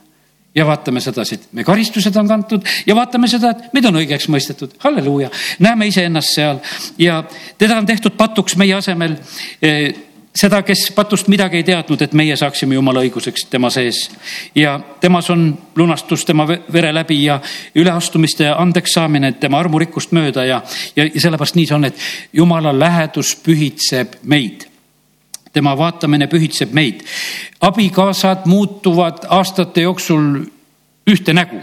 [0.55, 4.29] ja vaatame sedasi, et me karistused on kantud ja vaatame seda, et meid on õigeks
[4.29, 4.77] mõistetud.
[4.79, 6.61] halleluuja, näeme iseennast seal
[6.99, 7.25] ja
[7.59, 9.17] teda on tehtud patuks meie asemel
[10.35, 14.11] seda, kes patust midagi ei teadnud, et meie saaksime jumala õiguseks tema sees.
[14.55, 17.41] ja temas on lunastus tema vere läbi ja
[17.75, 20.63] üleastumiste andeks saamine tema armurikkust mööda ja,
[20.97, 24.69] ja, ja sellepärast nii see on, et jumala lähedus pühitseb meid
[25.53, 27.05] tema vaatamine pühitseb meid.
[27.61, 30.45] abikaasad muutuvad aastate jooksul
[31.11, 31.61] ühte nägu.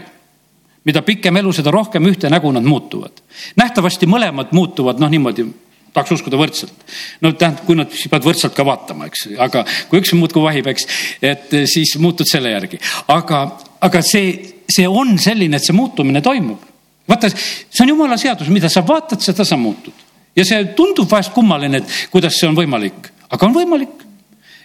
[0.84, 3.12] mida pikem elu, seda rohkem ühte nägu nad muutuvad.
[3.56, 5.46] nähtavasti mõlemad muutuvad noh, niimoodi
[5.94, 6.74] tahaks uskuda võrdselt.
[7.20, 10.70] no tähendab, kui nad, siis peavad võrdselt ka vaatama, eks, aga kui üks muudkui vahib,
[10.72, 10.86] eks,
[11.22, 12.80] et siis muutud selle järgi.
[13.10, 13.44] aga,
[13.86, 14.34] aga see,
[14.70, 16.68] see on selline, et see muutumine toimub.
[17.10, 20.06] vaata, see on jumala seadus, mida sa vaatad, seda sa muutud.
[20.36, 24.09] ja see tundub vahest kummaline, et kuidas see on võimalik, aga on võimalik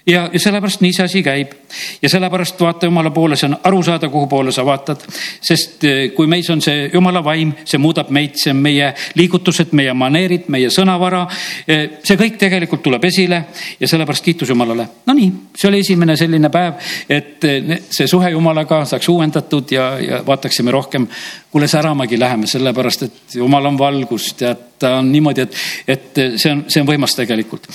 [0.08, 1.54] ja, ja sellepärast nii see asi käib
[2.02, 5.02] ja sellepärast vaata Jumala poole, see on aru saada, kuhu poole sa vaatad.
[5.41, 9.74] sest eh, kui meis on see Jumala vaim, see muudab meid, see on meie liigutused,
[9.74, 11.26] meie maneerid, meie sõnavara.
[11.68, 13.41] Eh, see kõik tegelikult tuleb esile
[13.80, 14.88] ja sellepärast kiitus Jumalale.
[15.06, 20.22] Nonii, see oli esimene selline päev, et eh, see suhe Jumalaga saaks uuendatud ja, ja
[20.28, 21.08] vaataksime rohkem
[21.56, 25.54] kuule, säramagi läheme, sellepärast et jumal on valgus, tead, ta on niimoodi, et,
[25.88, 27.70] et see on, see on võimas tegelikult.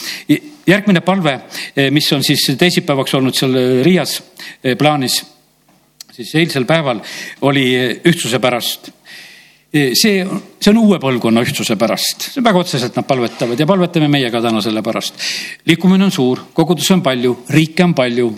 [0.68, 1.38] järgmine palve,
[1.88, 4.18] mis on siis teisipäevaks olnud seal Riias
[4.60, 5.16] eh, plaanis,
[6.12, 7.00] siis eilsel päeval
[7.48, 7.64] oli
[8.04, 8.90] ühtsuse pärast
[9.72, 13.70] eh, see, see on uue põlvkonna ühtsuse pärast, see on väga otseselt nad palvetavad ja
[13.70, 15.16] palvetame meie ka täna selle pärast.
[15.64, 18.28] liikumine on suur, kogudusi on palju, riike on palju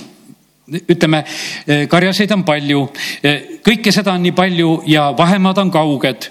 [0.72, 1.24] ütleme,
[1.66, 2.82] eh, karjaseid on palju,
[3.22, 6.30] eh, kõike seda on nii palju ja vahemaad on kauged.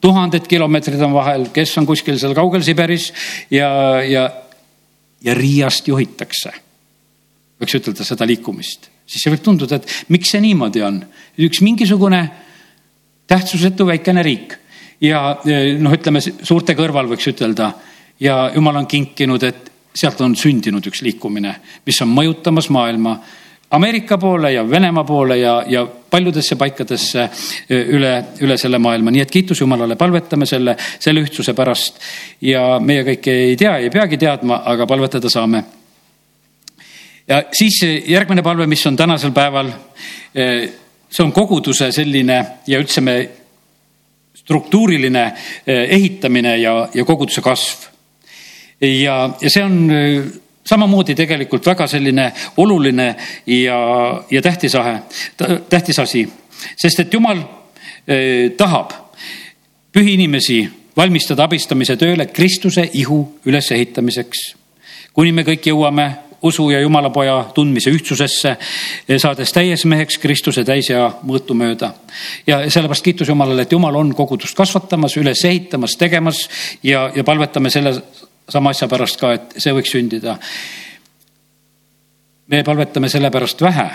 [0.00, 3.12] tuhanded kilomeetrid on vahel, kes on kuskil seal kaugel Siberis
[3.50, 4.30] ja, ja,
[5.20, 6.52] ja Riiast juhitakse.
[7.60, 11.04] võiks ütelda seda liikumist, siis see võib tunduda, et miks see niimoodi on.
[11.38, 12.30] üks mingisugune
[13.26, 14.54] tähtsusetu väikene riik
[15.00, 15.40] ja
[15.78, 17.72] noh, ütleme suurte kõrval võiks ütelda
[18.20, 21.54] ja jumal on kinkinud, et sealt on sündinud üks liikumine,
[21.86, 23.16] mis on mõjutamas maailma
[23.70, 27.26] Ameerika poole ja Venemaa poole ja, ja paljudesse paikadesse
[27.68, 32.00] üle, üle selle maailma, nii et kiitus Jumalale, palvetame selle, selle ühtsuse pärast.
[32.40, 35.62] ja meie kõike ei tea, ei peagi teadma, aga palvetada saame.
[37.28, 39.72] ja siis järgmine palve, mis on tänasel päeval,
[40.32, 43.18] see on koguduse selline ja üldse me
[44.34, 45.32] struktuuriline
[45.66, 47.88] ehitamine ja, ja koguduse kasv.
[48.80, 49.80] ja, ja see on
[50.68, 53.08] samamoodi tegelikult väga selline oluline
[53.46, 53.78] ja,
[54.30, 54.98] ja tähtis ahe,
[55.70, 56.26] tähtis asi,
[56.76, 58.92] sest et jumal eh, tahab
[59.92, 60.62] pühi inimesi
[60.96, 64.48] valmistada abistamise tööle Kristuse ihu ülesehitamiseks.
[65.12, 66.08] kuni me kõik jõuame
[66.42, 68.56] usu ja Jumala poja tundmise ühtsusesse,
[69.08, 71.94] eh, saades täies meheks Kristuse täisea mõõtu mööda.
[72.46, 76.48] ja sellepärast kiitus Jumalale, et Jumal on kogudust kasvatamas, üles ehitamas, tegemas
[76.82, 78.02] ja, ja palvetame selle
[78.48, 80.38] sama asja pärast ka, et see võiks sündida.
[82.48, 83.90] me palvetame sellepärast vähe.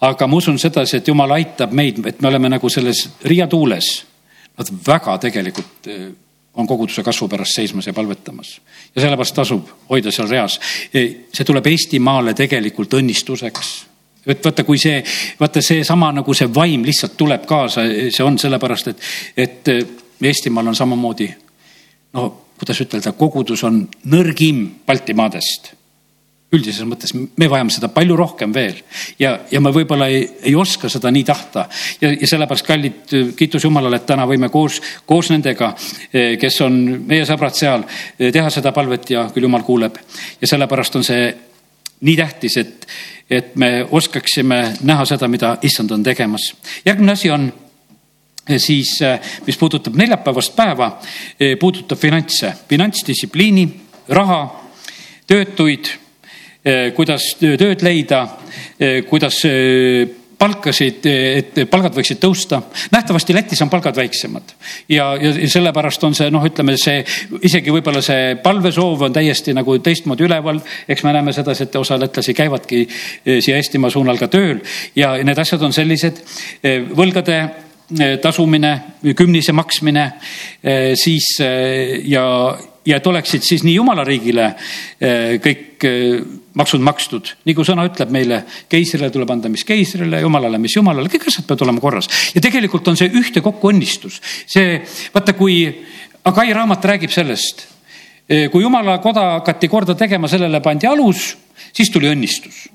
[0.00, 4.04] aga ma usun sedasi, et jumal aitab meid, et me oleme nagu selles Riia tuules.
[4.58, 6.08] Nad väga tegelikult eh,
[6.54, 8.60] on koguduse kasvu pärast seismas ja palvetamas.
[8.94, 10.60] ja sellepärast tasub hoida seal reas.
[10.94, 13.86] Eh, see tuleb Eestimaale tegelikult õnnistuseks
[14.26, 15.02] et vaata, kui see,
[15.40, 19.86] vaata seesama nagu see vaim lihtsalt tuleb kaasa, see on sellepärast, et, et eh,
[20.22, 21.28] Eestimaal on samamoodi
[22.12, 22.24] no
[22.60, 23.82] kuidas ütelda, kogudus on
[24.12, 25.74] nõrgim Baltimaadest
[26.50, 28.80] üldises mõttes, me vajame seda palju rohkem veel
[29.20, 31.66] ja, ja me võib-olla ei, ei oska seda nii tahta.
[32.02, 35.72] ja, ja sellepärast, kallid, kiitus Jumalale, et täna võime koos, koos nendega,
[36.12, 37.86] eh, kes on meie sõbrad seal,
[38.18, 40.02] eh, teha seda palvet ja küll Jumal kuuleb.
[40.40, 41.30] ja sellepärast on see
[42.00, 42.86] nii tähtis, et,
[43.30, 46.52] et me oskaksime näha seda, mida issand on tegemas.
[46.84, 47.52] järgmine asi on
[48.56, 48.96] siis,
[49.46, 50.92] mis puudutab neljapäevast päeva,
[51.60, 53.66] puudutab finantse, finantsdistsipliini,
[54.08, 54.40] raha,
[55.26, 55.92] töötuid
[56.60, 58.18] Eh, kuidas tööd leida,
[59.08, 59.38] kuidas
[60.40, 62.58] palkasid, et palgad võiksid tõusta.
[62.92, 64.52] nähtavasti Lätis on palgad väiksemad
[64.88, 67.00] ja, ja sellepärast on see noh, ütleme see
[67.48, 70.60] isegi võib-olla see palvesoov on täiesti nagu teistmoodi üleval.
[70.88, 72.86] eks me näeme sedasi, et osa lätlasi käivadki
[73.24, 74.60] siia Eestimaa suunal ka tööl
[74.96, 76.20] ja need asjad on sellised
[76.92, 77.40] võlgade
[78.22, 78.72] tasumine,
[79.16, 80.04] kümnise maksmine,
[80.94, 82.24] siis ja,
[82.86, 84.52] ja et oleksid siis nii jumala riigile
[85.42, 85.86] kõik
[86.58, 91.28] maksud makstud, nagu sõna ütleb meile, keisrile tuleb anda, mis keisrile, jumalale, mis jumalale, kõik
[91.30, 92.08] asjad peavad olema korras.
[92.34, 94.20] ja tegelikult on see ühtekokku õnnistus.
[94.46, 94.80] see,
[95.14, 95.66] vaata, kui
[96.24, 97.62] Agai raamat räägib sellest,
[98.52, 101.30] kui jumala koda hakati korda tegema, sellele pandi alus,
[101.72, 102.66] siis tuli õnnistus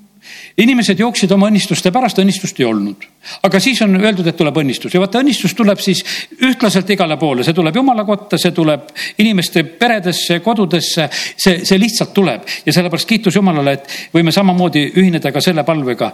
[0.56, 3.04] inimesed jooksid oma õnnistuste pärast, õnnistust ei olnud.
[3.42, 4.94] aga siis on öeldud, et tuleb õnnistus.
[4.94, 6.02] Ja vaata, õnnistus tuleb siis
[6.46, 8.88] ühtlaselt igale poole, see tuleb jumala kotta, see tuleb
[9.18, 12.46] inimeste peredesse, kodudesse, see, see lihtsalt tuleb.
[12.66, 16.12] Ja sellepärast kiitus Jumalale, et võime samamoodi ühineda ka selle palvega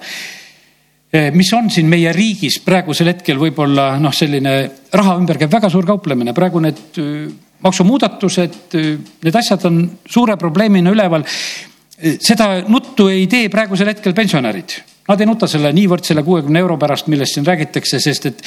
[1.12, 4.56] eh, mis on siin meie riigis praegusel hetkel võib-olla noh, selline
[4.92, 7.26] raha ümber käib väga suur kauplemine, praegu need eh,
[7.62, 11.28] maksumuudatused, eh, need asjad on suure probleemina üleval
[12.20, 14.80] seda nuttu ei tee praegusel hetkel pensionärid.
[15.02, 18.42] Nad ei nuta selle niivõrd selle kuuekümne euro pärast, millest siin räägitakse, sest et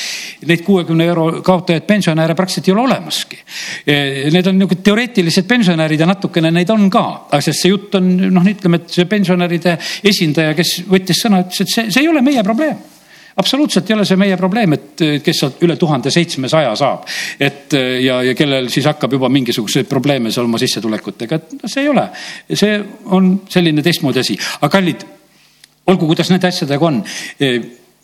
[0.48, 3.40] neid kuuekümne euro kaotajaid pensionäre praktiliselt ei ole olemaski.
[4.32, 8.08] Need on niisugused teoreetilised pensionärid ja natukene neid on ka, aga sest see jutt on
[8.32, 9.76] noh, ütleme, et see pensionäride
[10.08, 12.95] esindaja, kes võttis sõna, ütles, et see, see ei ole meie probleem
[13.36, 17.08] absoluutselt ei ole see meie probleem, et kes sealt üle tuhande seitsmesaja saab.
[17.40, 17.74] et
[18.04, 21.90] ja, ja kellel siis hakkab juba mingisuguseid probleeme seal oma sissetulekutega, et no see ei
[21.92, 22.08] ole.
[22.54, 22.78] see
[23.16, 25.08] on selline teistmoodi asi, aga kallid,
[25.92, 27.04] olgu, kuidas nende asjadega on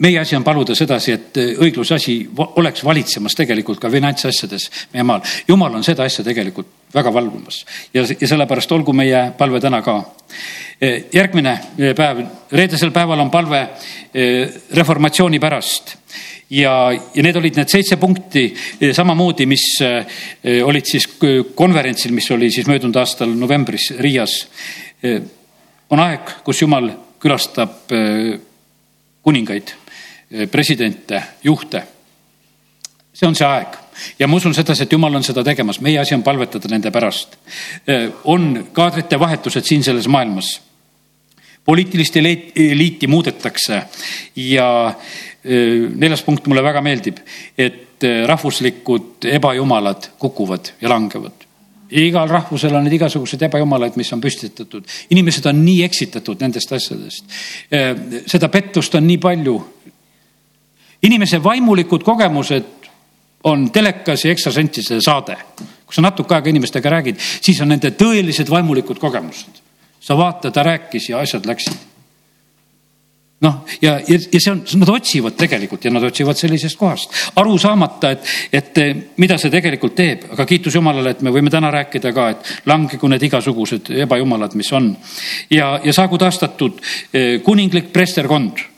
[0.01, 5.21] meie asi on paluda sedasi, et õigluse asi oleks valitsemas tegelikult ka finantsasjades meie maal.
[5.47, 10.01] jumal on seda asja tegelikult väga valvumas ja, ja sellepärast olgu meie palve täna ka
[10.81, 12.23] Eh, järgmine eh, päev,
[12.57, 13.59] reedesel päeval on palve
[14.73, 15.91] reformatsiooni pärast
[16.49, 18.47] ja, ja need olid need seitse punkti
[18.91, 19.63] samamoodi, mis
[20.65, 21.05] olid siis
[21.55, 24.33] konverentsil, mis oli siis möödunud aastal novembris Riias.
[25.89, 26.89] on aeg, kus Jumal
[27.21, 27.93] külastab
[29.23, 29.71] kuningaid,
[30.51, 31.83] presidente, juhte.
[33.13, 33.75] see on see aeg
[34.19, 37.37] ja ma usun sedasi, et Jumal on seda tegemas, meie asi on palvetada nende pärast.
[38.23, 40.61] on kaadrite vahetused siin selles maailmas
[41.65, 43.81] poliitilist eliiti muudetakse
[44.35, 44.93] ja
[45.95, 47.21] neljas punkt mulle väga meeldib,
[47.57, 51.47] et rahvuslikud ebajumalad kukuvad ja langevad
[51.91, 54.85] igal rahvusel on need igasugused ebajumalaid, mis on püstitatud.
[55.11, 57.25] inimesed on nii eksitatud nendest asjadest.
[58.31, 59.57] seda pettust on nii palju.
[61.03, 62.63] Inimese vaimulikud kogemused
[63.43, 65.37] on telekas ja ekstrasentide saade.
[65.85, 69.61] kui sa natuke aega inimestega räägid, siis on nende tõelised vaimulikud kogemused
[70.01, 71.73] sa vaata, ta rääkis ja asjad läksid.
[73.41, 77.55] noh, ja, ja, ja see on, nad otsivad tegelikult ja nad otsivad sellisest kohast, aru
[77.57, 78.77] saamata, et, et
[79.17, 83.09] mida see tegelikult teeb, aga kiitus Jumalale, et me võime täna rääkida ka, et langegu
[83.09, 84.91] need igasugused ebajumalad, mis on.
[85.49, 86.77] ja, ja saagu taastatud
[87.13, 88.70] eh, kuninglik preesterkond Eh,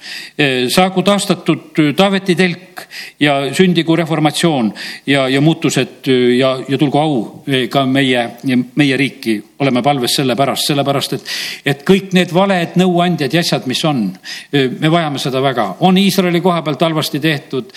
[0.70, 2.84] saagu taastatud eh, Taaveti telk
[3.20, 4.72] ja sündigu reformatsioon
[5.08, 7.16] ja, ja muutused eh, ja, ja tulgu au
[7.70, 8.24] ka meie,
[8.76, 9.42] meie riiki.
[9.64, 11.30] oleme palves sellepärast, sellepärast et,
[11.66, 14.02] et kõik need valed nõuandjad ja asjad, mis on,
[14.52, 15.68] me vajame seda väga.
[15.88, 17.72] on Iisraeli koha pealt halvasti tehtud,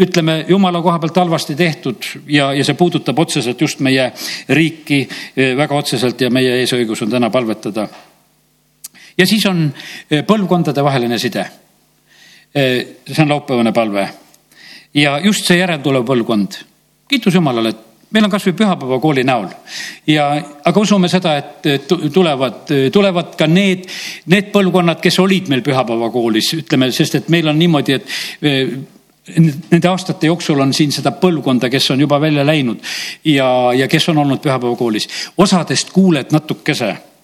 [0.00, 4.10] ütleme jumala koha pealt halvasti tehtud ja, ja see puudutab otseselt just meie
[4.48, 5.02] riiki
[5.36, 7.88] väga otseselt ja meie eesõigus on täna palvetada
[9.18, 9.66] ja siis on
[10.10, 11.44] eh, põlvkondadevaheline side.
[12.54, 14.08] Eh, see on laupäevane palve
[14.94, 16.62] ja just see järeltulev põlvkond.
[17.08, 19.48] kiitus Jumalale, et meil on kasvõi pühapäevakooli näol
[20.08, 20.30] ja,
[20.64, 23.84] aga usume seda, et tulevad, tulevad ka need,
[24.32, 28.08] need põlvkonnad, kes olid meil pühapäevakoolis, ütleme, sest et meil on niimoodi, et
[29.36, 32.80] nende aastate jooksul on siin seda põlvkonda, kes on juba välja läinud
[33.28, 35.08] ja, ja kes on olnud pühapäevakoolis.
[35.36, 37.17] osadest kuuled natukese Eh,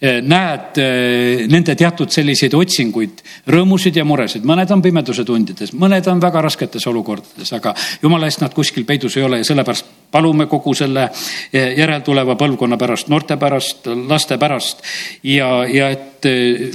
[0.00, 3.22] näed eh, nende teatud selliseid otsinguid,
[3.52, 8.42] rõõmusid ja muresid, mõned on pimeduse tundides, mõned on väga rasketes olukordades, aga jumala eest
[8.44, 13.36] nad kuskil peidus ei ole ja sellepärast palume kogu selle eh, järeltuleva põlvkonna pärast, noorte
[13.40, 14.84] pärast, laste pärast
[15.22, 16.26] ja, ja et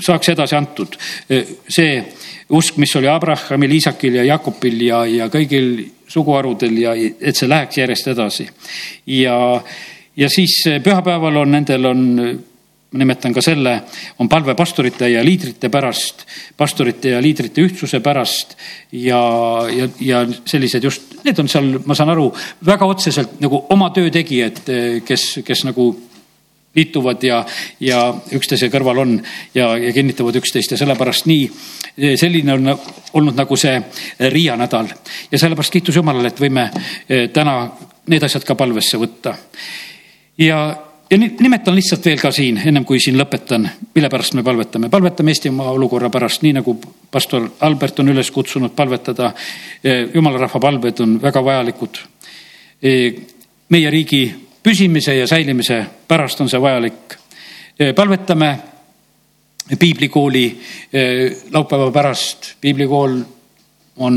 [0.01, 0.93] saaks edasi antud
[1.27, 1.95] see
[2.51, 7.79] usk, mis oli Abrahamil, Iisakil ja Jakobil ja, ja kõigil suguharudel ja et see läheks
[7.79, 8.47] järjest edasi.
[9.07, 9.35] ja,
[10.15, 12.01] ja siis pühapäeval on nendel on
[12.91, 13.77] ma nimetan ka selle,
[14.19, 16.25] on palve pastorite ja liidrite pärast,
[16.57, 18.57] pastorite ja liidrite ühtsuse pärast
[18.91, 19.21] ja,
[19.71, 22.27] ja, ja sellised just, need on seal, ma saan aru,
[22.67, 24.59] väga otseselt nagu oma töö tegijad,
[25.07, 25.91] kes, kes nagu
[26.75, 27.41] liituvad ja,
[27.79, 28.01] ja
[28.35, 29.17] üksteise kõrval on
[29.55, 31.47] ja, ja kinnitavad üksteist ja sellepärast nii,
[32.19, 32.71] selline on
[33.19, 33.75] olnud nagu see
[34.31, 34.91] Riia nädal
[35.31, 36.69] ja sellepärast kiitus Jumalale, et võime
[37.07, 37.57] eh, täna
[38.11, 39.35] need asjad ka palvesse võtta.
[40.39, 40.61] ja
[41.11, 44.89] ja nimetan lihtsalt veel ka siin, ennem kui siin lõpetan, mille pärast me palvetame.
[44.89, 46.77] palvetame Eestimaa olukorra pärast, nii nagu
[47.11, 49.33] pastor Albert on üles kutsunud palvetada.
[50.13, 51.97] jumala rahva palved on väga vajalikud.
[53.69, 57.17] meie riigi püsimise ja säilimise pärast on see vajalik.
[57.95, 58.59] palvetame
[59.79, 60.59] piiblikooli
[61.51, 62.55] laupäeva pärast.
[62.61, 63.19] piiblikool
[63.97, 64.15] on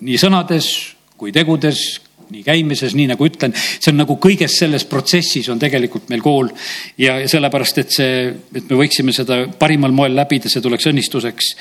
[0.00, 5.48] nii sõnades kui tegudes nii käimises, nii nagu ütlen, see on nagu kõiges selles protsessis
[5.52, 6.50] on tegelikult meil kool.
[6.98, 11.54] ja sellepärast, et see, et me võiksime seda parimal moel läbida, see tuleks õnnistuseks.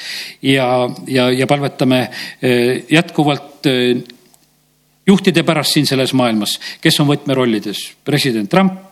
[0.50, 0.68] ja,
[1.08, 2.04] ja, ja palvetame
[2.42, 4.04] eh, jätkuvalt eh,
[5.08, 8.87] juhtide pärast siin selles maailmas, kes on võtmerollides, president Trump,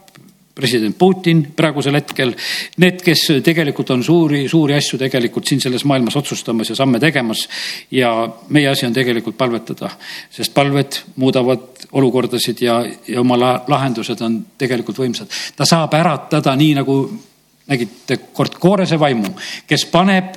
[0.56, 2.32] president Putin praegusel hetkel,
[2.80, 7.47] need, kes tegelikult on suuri, suuri asju tegelikult siin selles maailmas otsustamas ja samme tegemas.
[7.91, 9.89] ja meie asi on tegelikult palvetada,
[10.32, 13.38] sest palved muudavad olukordasid ja, ja oma
[13.68, 15.28] lahendused on tegelikult võimsad.
[15.56, 16.97] ta saab äratada nii nagu
[17.68, 19.36] nägite kord Koorese vaimu,
[19.68, 20.36] kes paneb,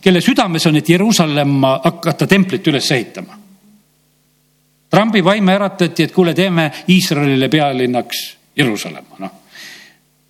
[0.00, 3.38] kelle südames on, et Jeruusalemma hakata templit üles ehitama.
[4.88, 9.34] Trumpi vaim äratati, et kuule, teeme Iisraelile pealinnaks Jeruusalemma, noh.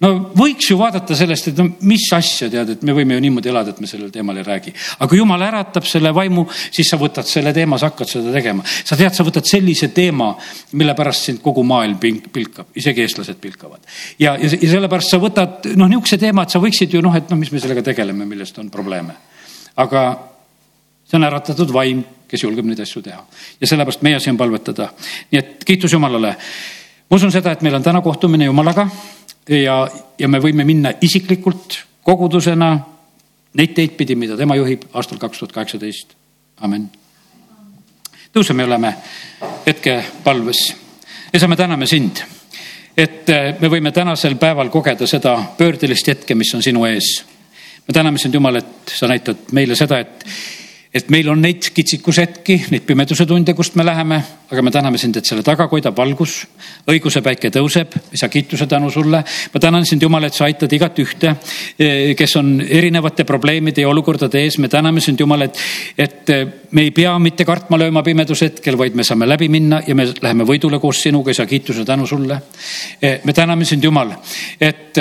[0.04, 3.50] no võiks ju vaadata sellest, et no mis asja tead, et me võime ju niimoodi
[3.50, 4.74] elada, et me sellel teemal ei räägi.
[4.98, 8.64] aga kui jumal äratab selle vaimu, siis sa võtad selle teema, sa hakkad seda tegema.
[8.66, 10.34] sa tead, sa võtad sellise teema,
[10.72, 13.80] mille pärast sind kogu maailm pilkab, isegi eestlased pilkavad.
[14.18, 17.30] ja, ja, ja sellepärast sa võtad noh, niisuguse teema, et sa võiksid ju noh, et
[17.32, 19.16] noh, mis me sellega tegeleme, millest on probleeme.
[19.76, 20.08] aga
[21.08, 23.22] see on äratatud vaim, kes julgeb neid asju teha
[23.56, 24.92] ja sellepärast meie asi on palvetada.
[25.32, 26.36] nii et kiitus Jumalale
[27.10, 28.88] ma usun seda, et meil on täna kohtumine Jumalaga
[29.48, 29.88] ja,
[30.18, 32.72] ja me võime minna isiklikult kogudusena
[33.58, 36.14] neid teid pidi, mida tema juhib aastal kaks tuhat kaheksateist.
[36.60, 36.90] amen.
[38.32, 38.94] tõuseme, oleme
[39.66, 40.74] hetke palves.
[41.34, 42.22] isa, me täname sind,
[42.96, 47.24] et eh, me võime tänasel päeval kogeda seda pöördelist hetke, mis on sinu ees.
[47.88, 50.24] me täname sind, Jumal, et sa näitad meile seda, et
[50.94, 54.18] et meil on neid kitsikusetki, neid pimeduse tunde, kust me läheme,
[54.48, 56.38] aga me täname sind, et selle taga koidab valgus.
[56.88, 59.22] õiguse päike tõuseb, isa kiituse tänu sulle.
[59.54, 61.34] ma tänan sind, Jumal, et sa aitad igat ühte,
[61.78, 64.58] eh, kes on erinevate probleemide ja olukordade ees.
[64.58, 65.58] me täname sind, Jumal, et,
[65.98, 69.82] et eh, me ei pea mitte kartma lööma pimeduse hetkel, vaid me saame läbi minna
[69.86, 72.40] ja me läheme võidule koos sinuga, isa kiituse tänu sulle.
[73.02, 74.16] Eh, me täname sind, Jumal,
[74.60, 74.96] et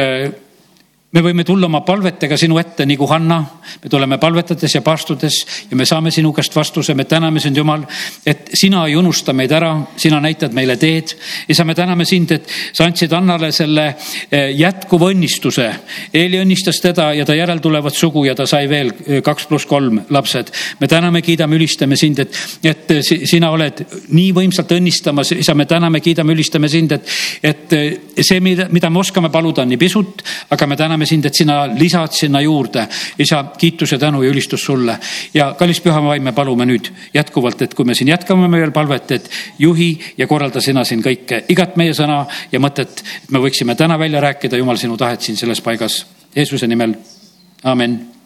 [1.16, 3.38] me võime tulla oma palvetega sinu ette nagu Hanna,
[3.80, 5.38] me tuleme palvetades ja paastudes
[5.70, 7.86] ja me saame sinu käest vastuse, me täname sind, Jumal,
[8.28, 11.16] et sina ei unusta meid ära, sina näitad meile teed.
[11.48, 13.86] isa, me täname sind, et sa andsid Annale selle
[14.32, 15.70] eh, jätkuva õnnistuse.
[16.14, 20.02] Eeli õnnistas teda ja ta järeltulevat sugu ja ta sai veel eh, kaks pluss kolm
[20.10, 20.52] lapsed.
[20.80, 26.04] me täname, kiidame, ülistame sind, et, et sina oled nii võimsalt õnnistamas, isa, me täname,
[26.04, 27.80] kiidame, ülistame sind, et, et
[28.20, 31.36] see, mida, mida me oskame paluda, on nii pisut, aga me täname täname sind, et
[31.36, 32.88] sina lisad sinna juurde.
[33.20, 34.98] isa, kiitus ja tänu ja ülistus sulle.
[35.34, 39.12] ja kallis püha vaim, me palume nüüd jätkuvalt, et kui me siin jätkame veel palvet,
[39.12, 39.30] et
[39.60, 44.00] juhi ja korralda sina siin kõike, igat meie sõna ja mõtet, et me võiksime täna
[44.00, 46.06] välja rääkida, Jumal, sinu tahet siin selles paigas.
[46.36, 46.96] Jeesuse nimel,
[47.64, 48.17] amin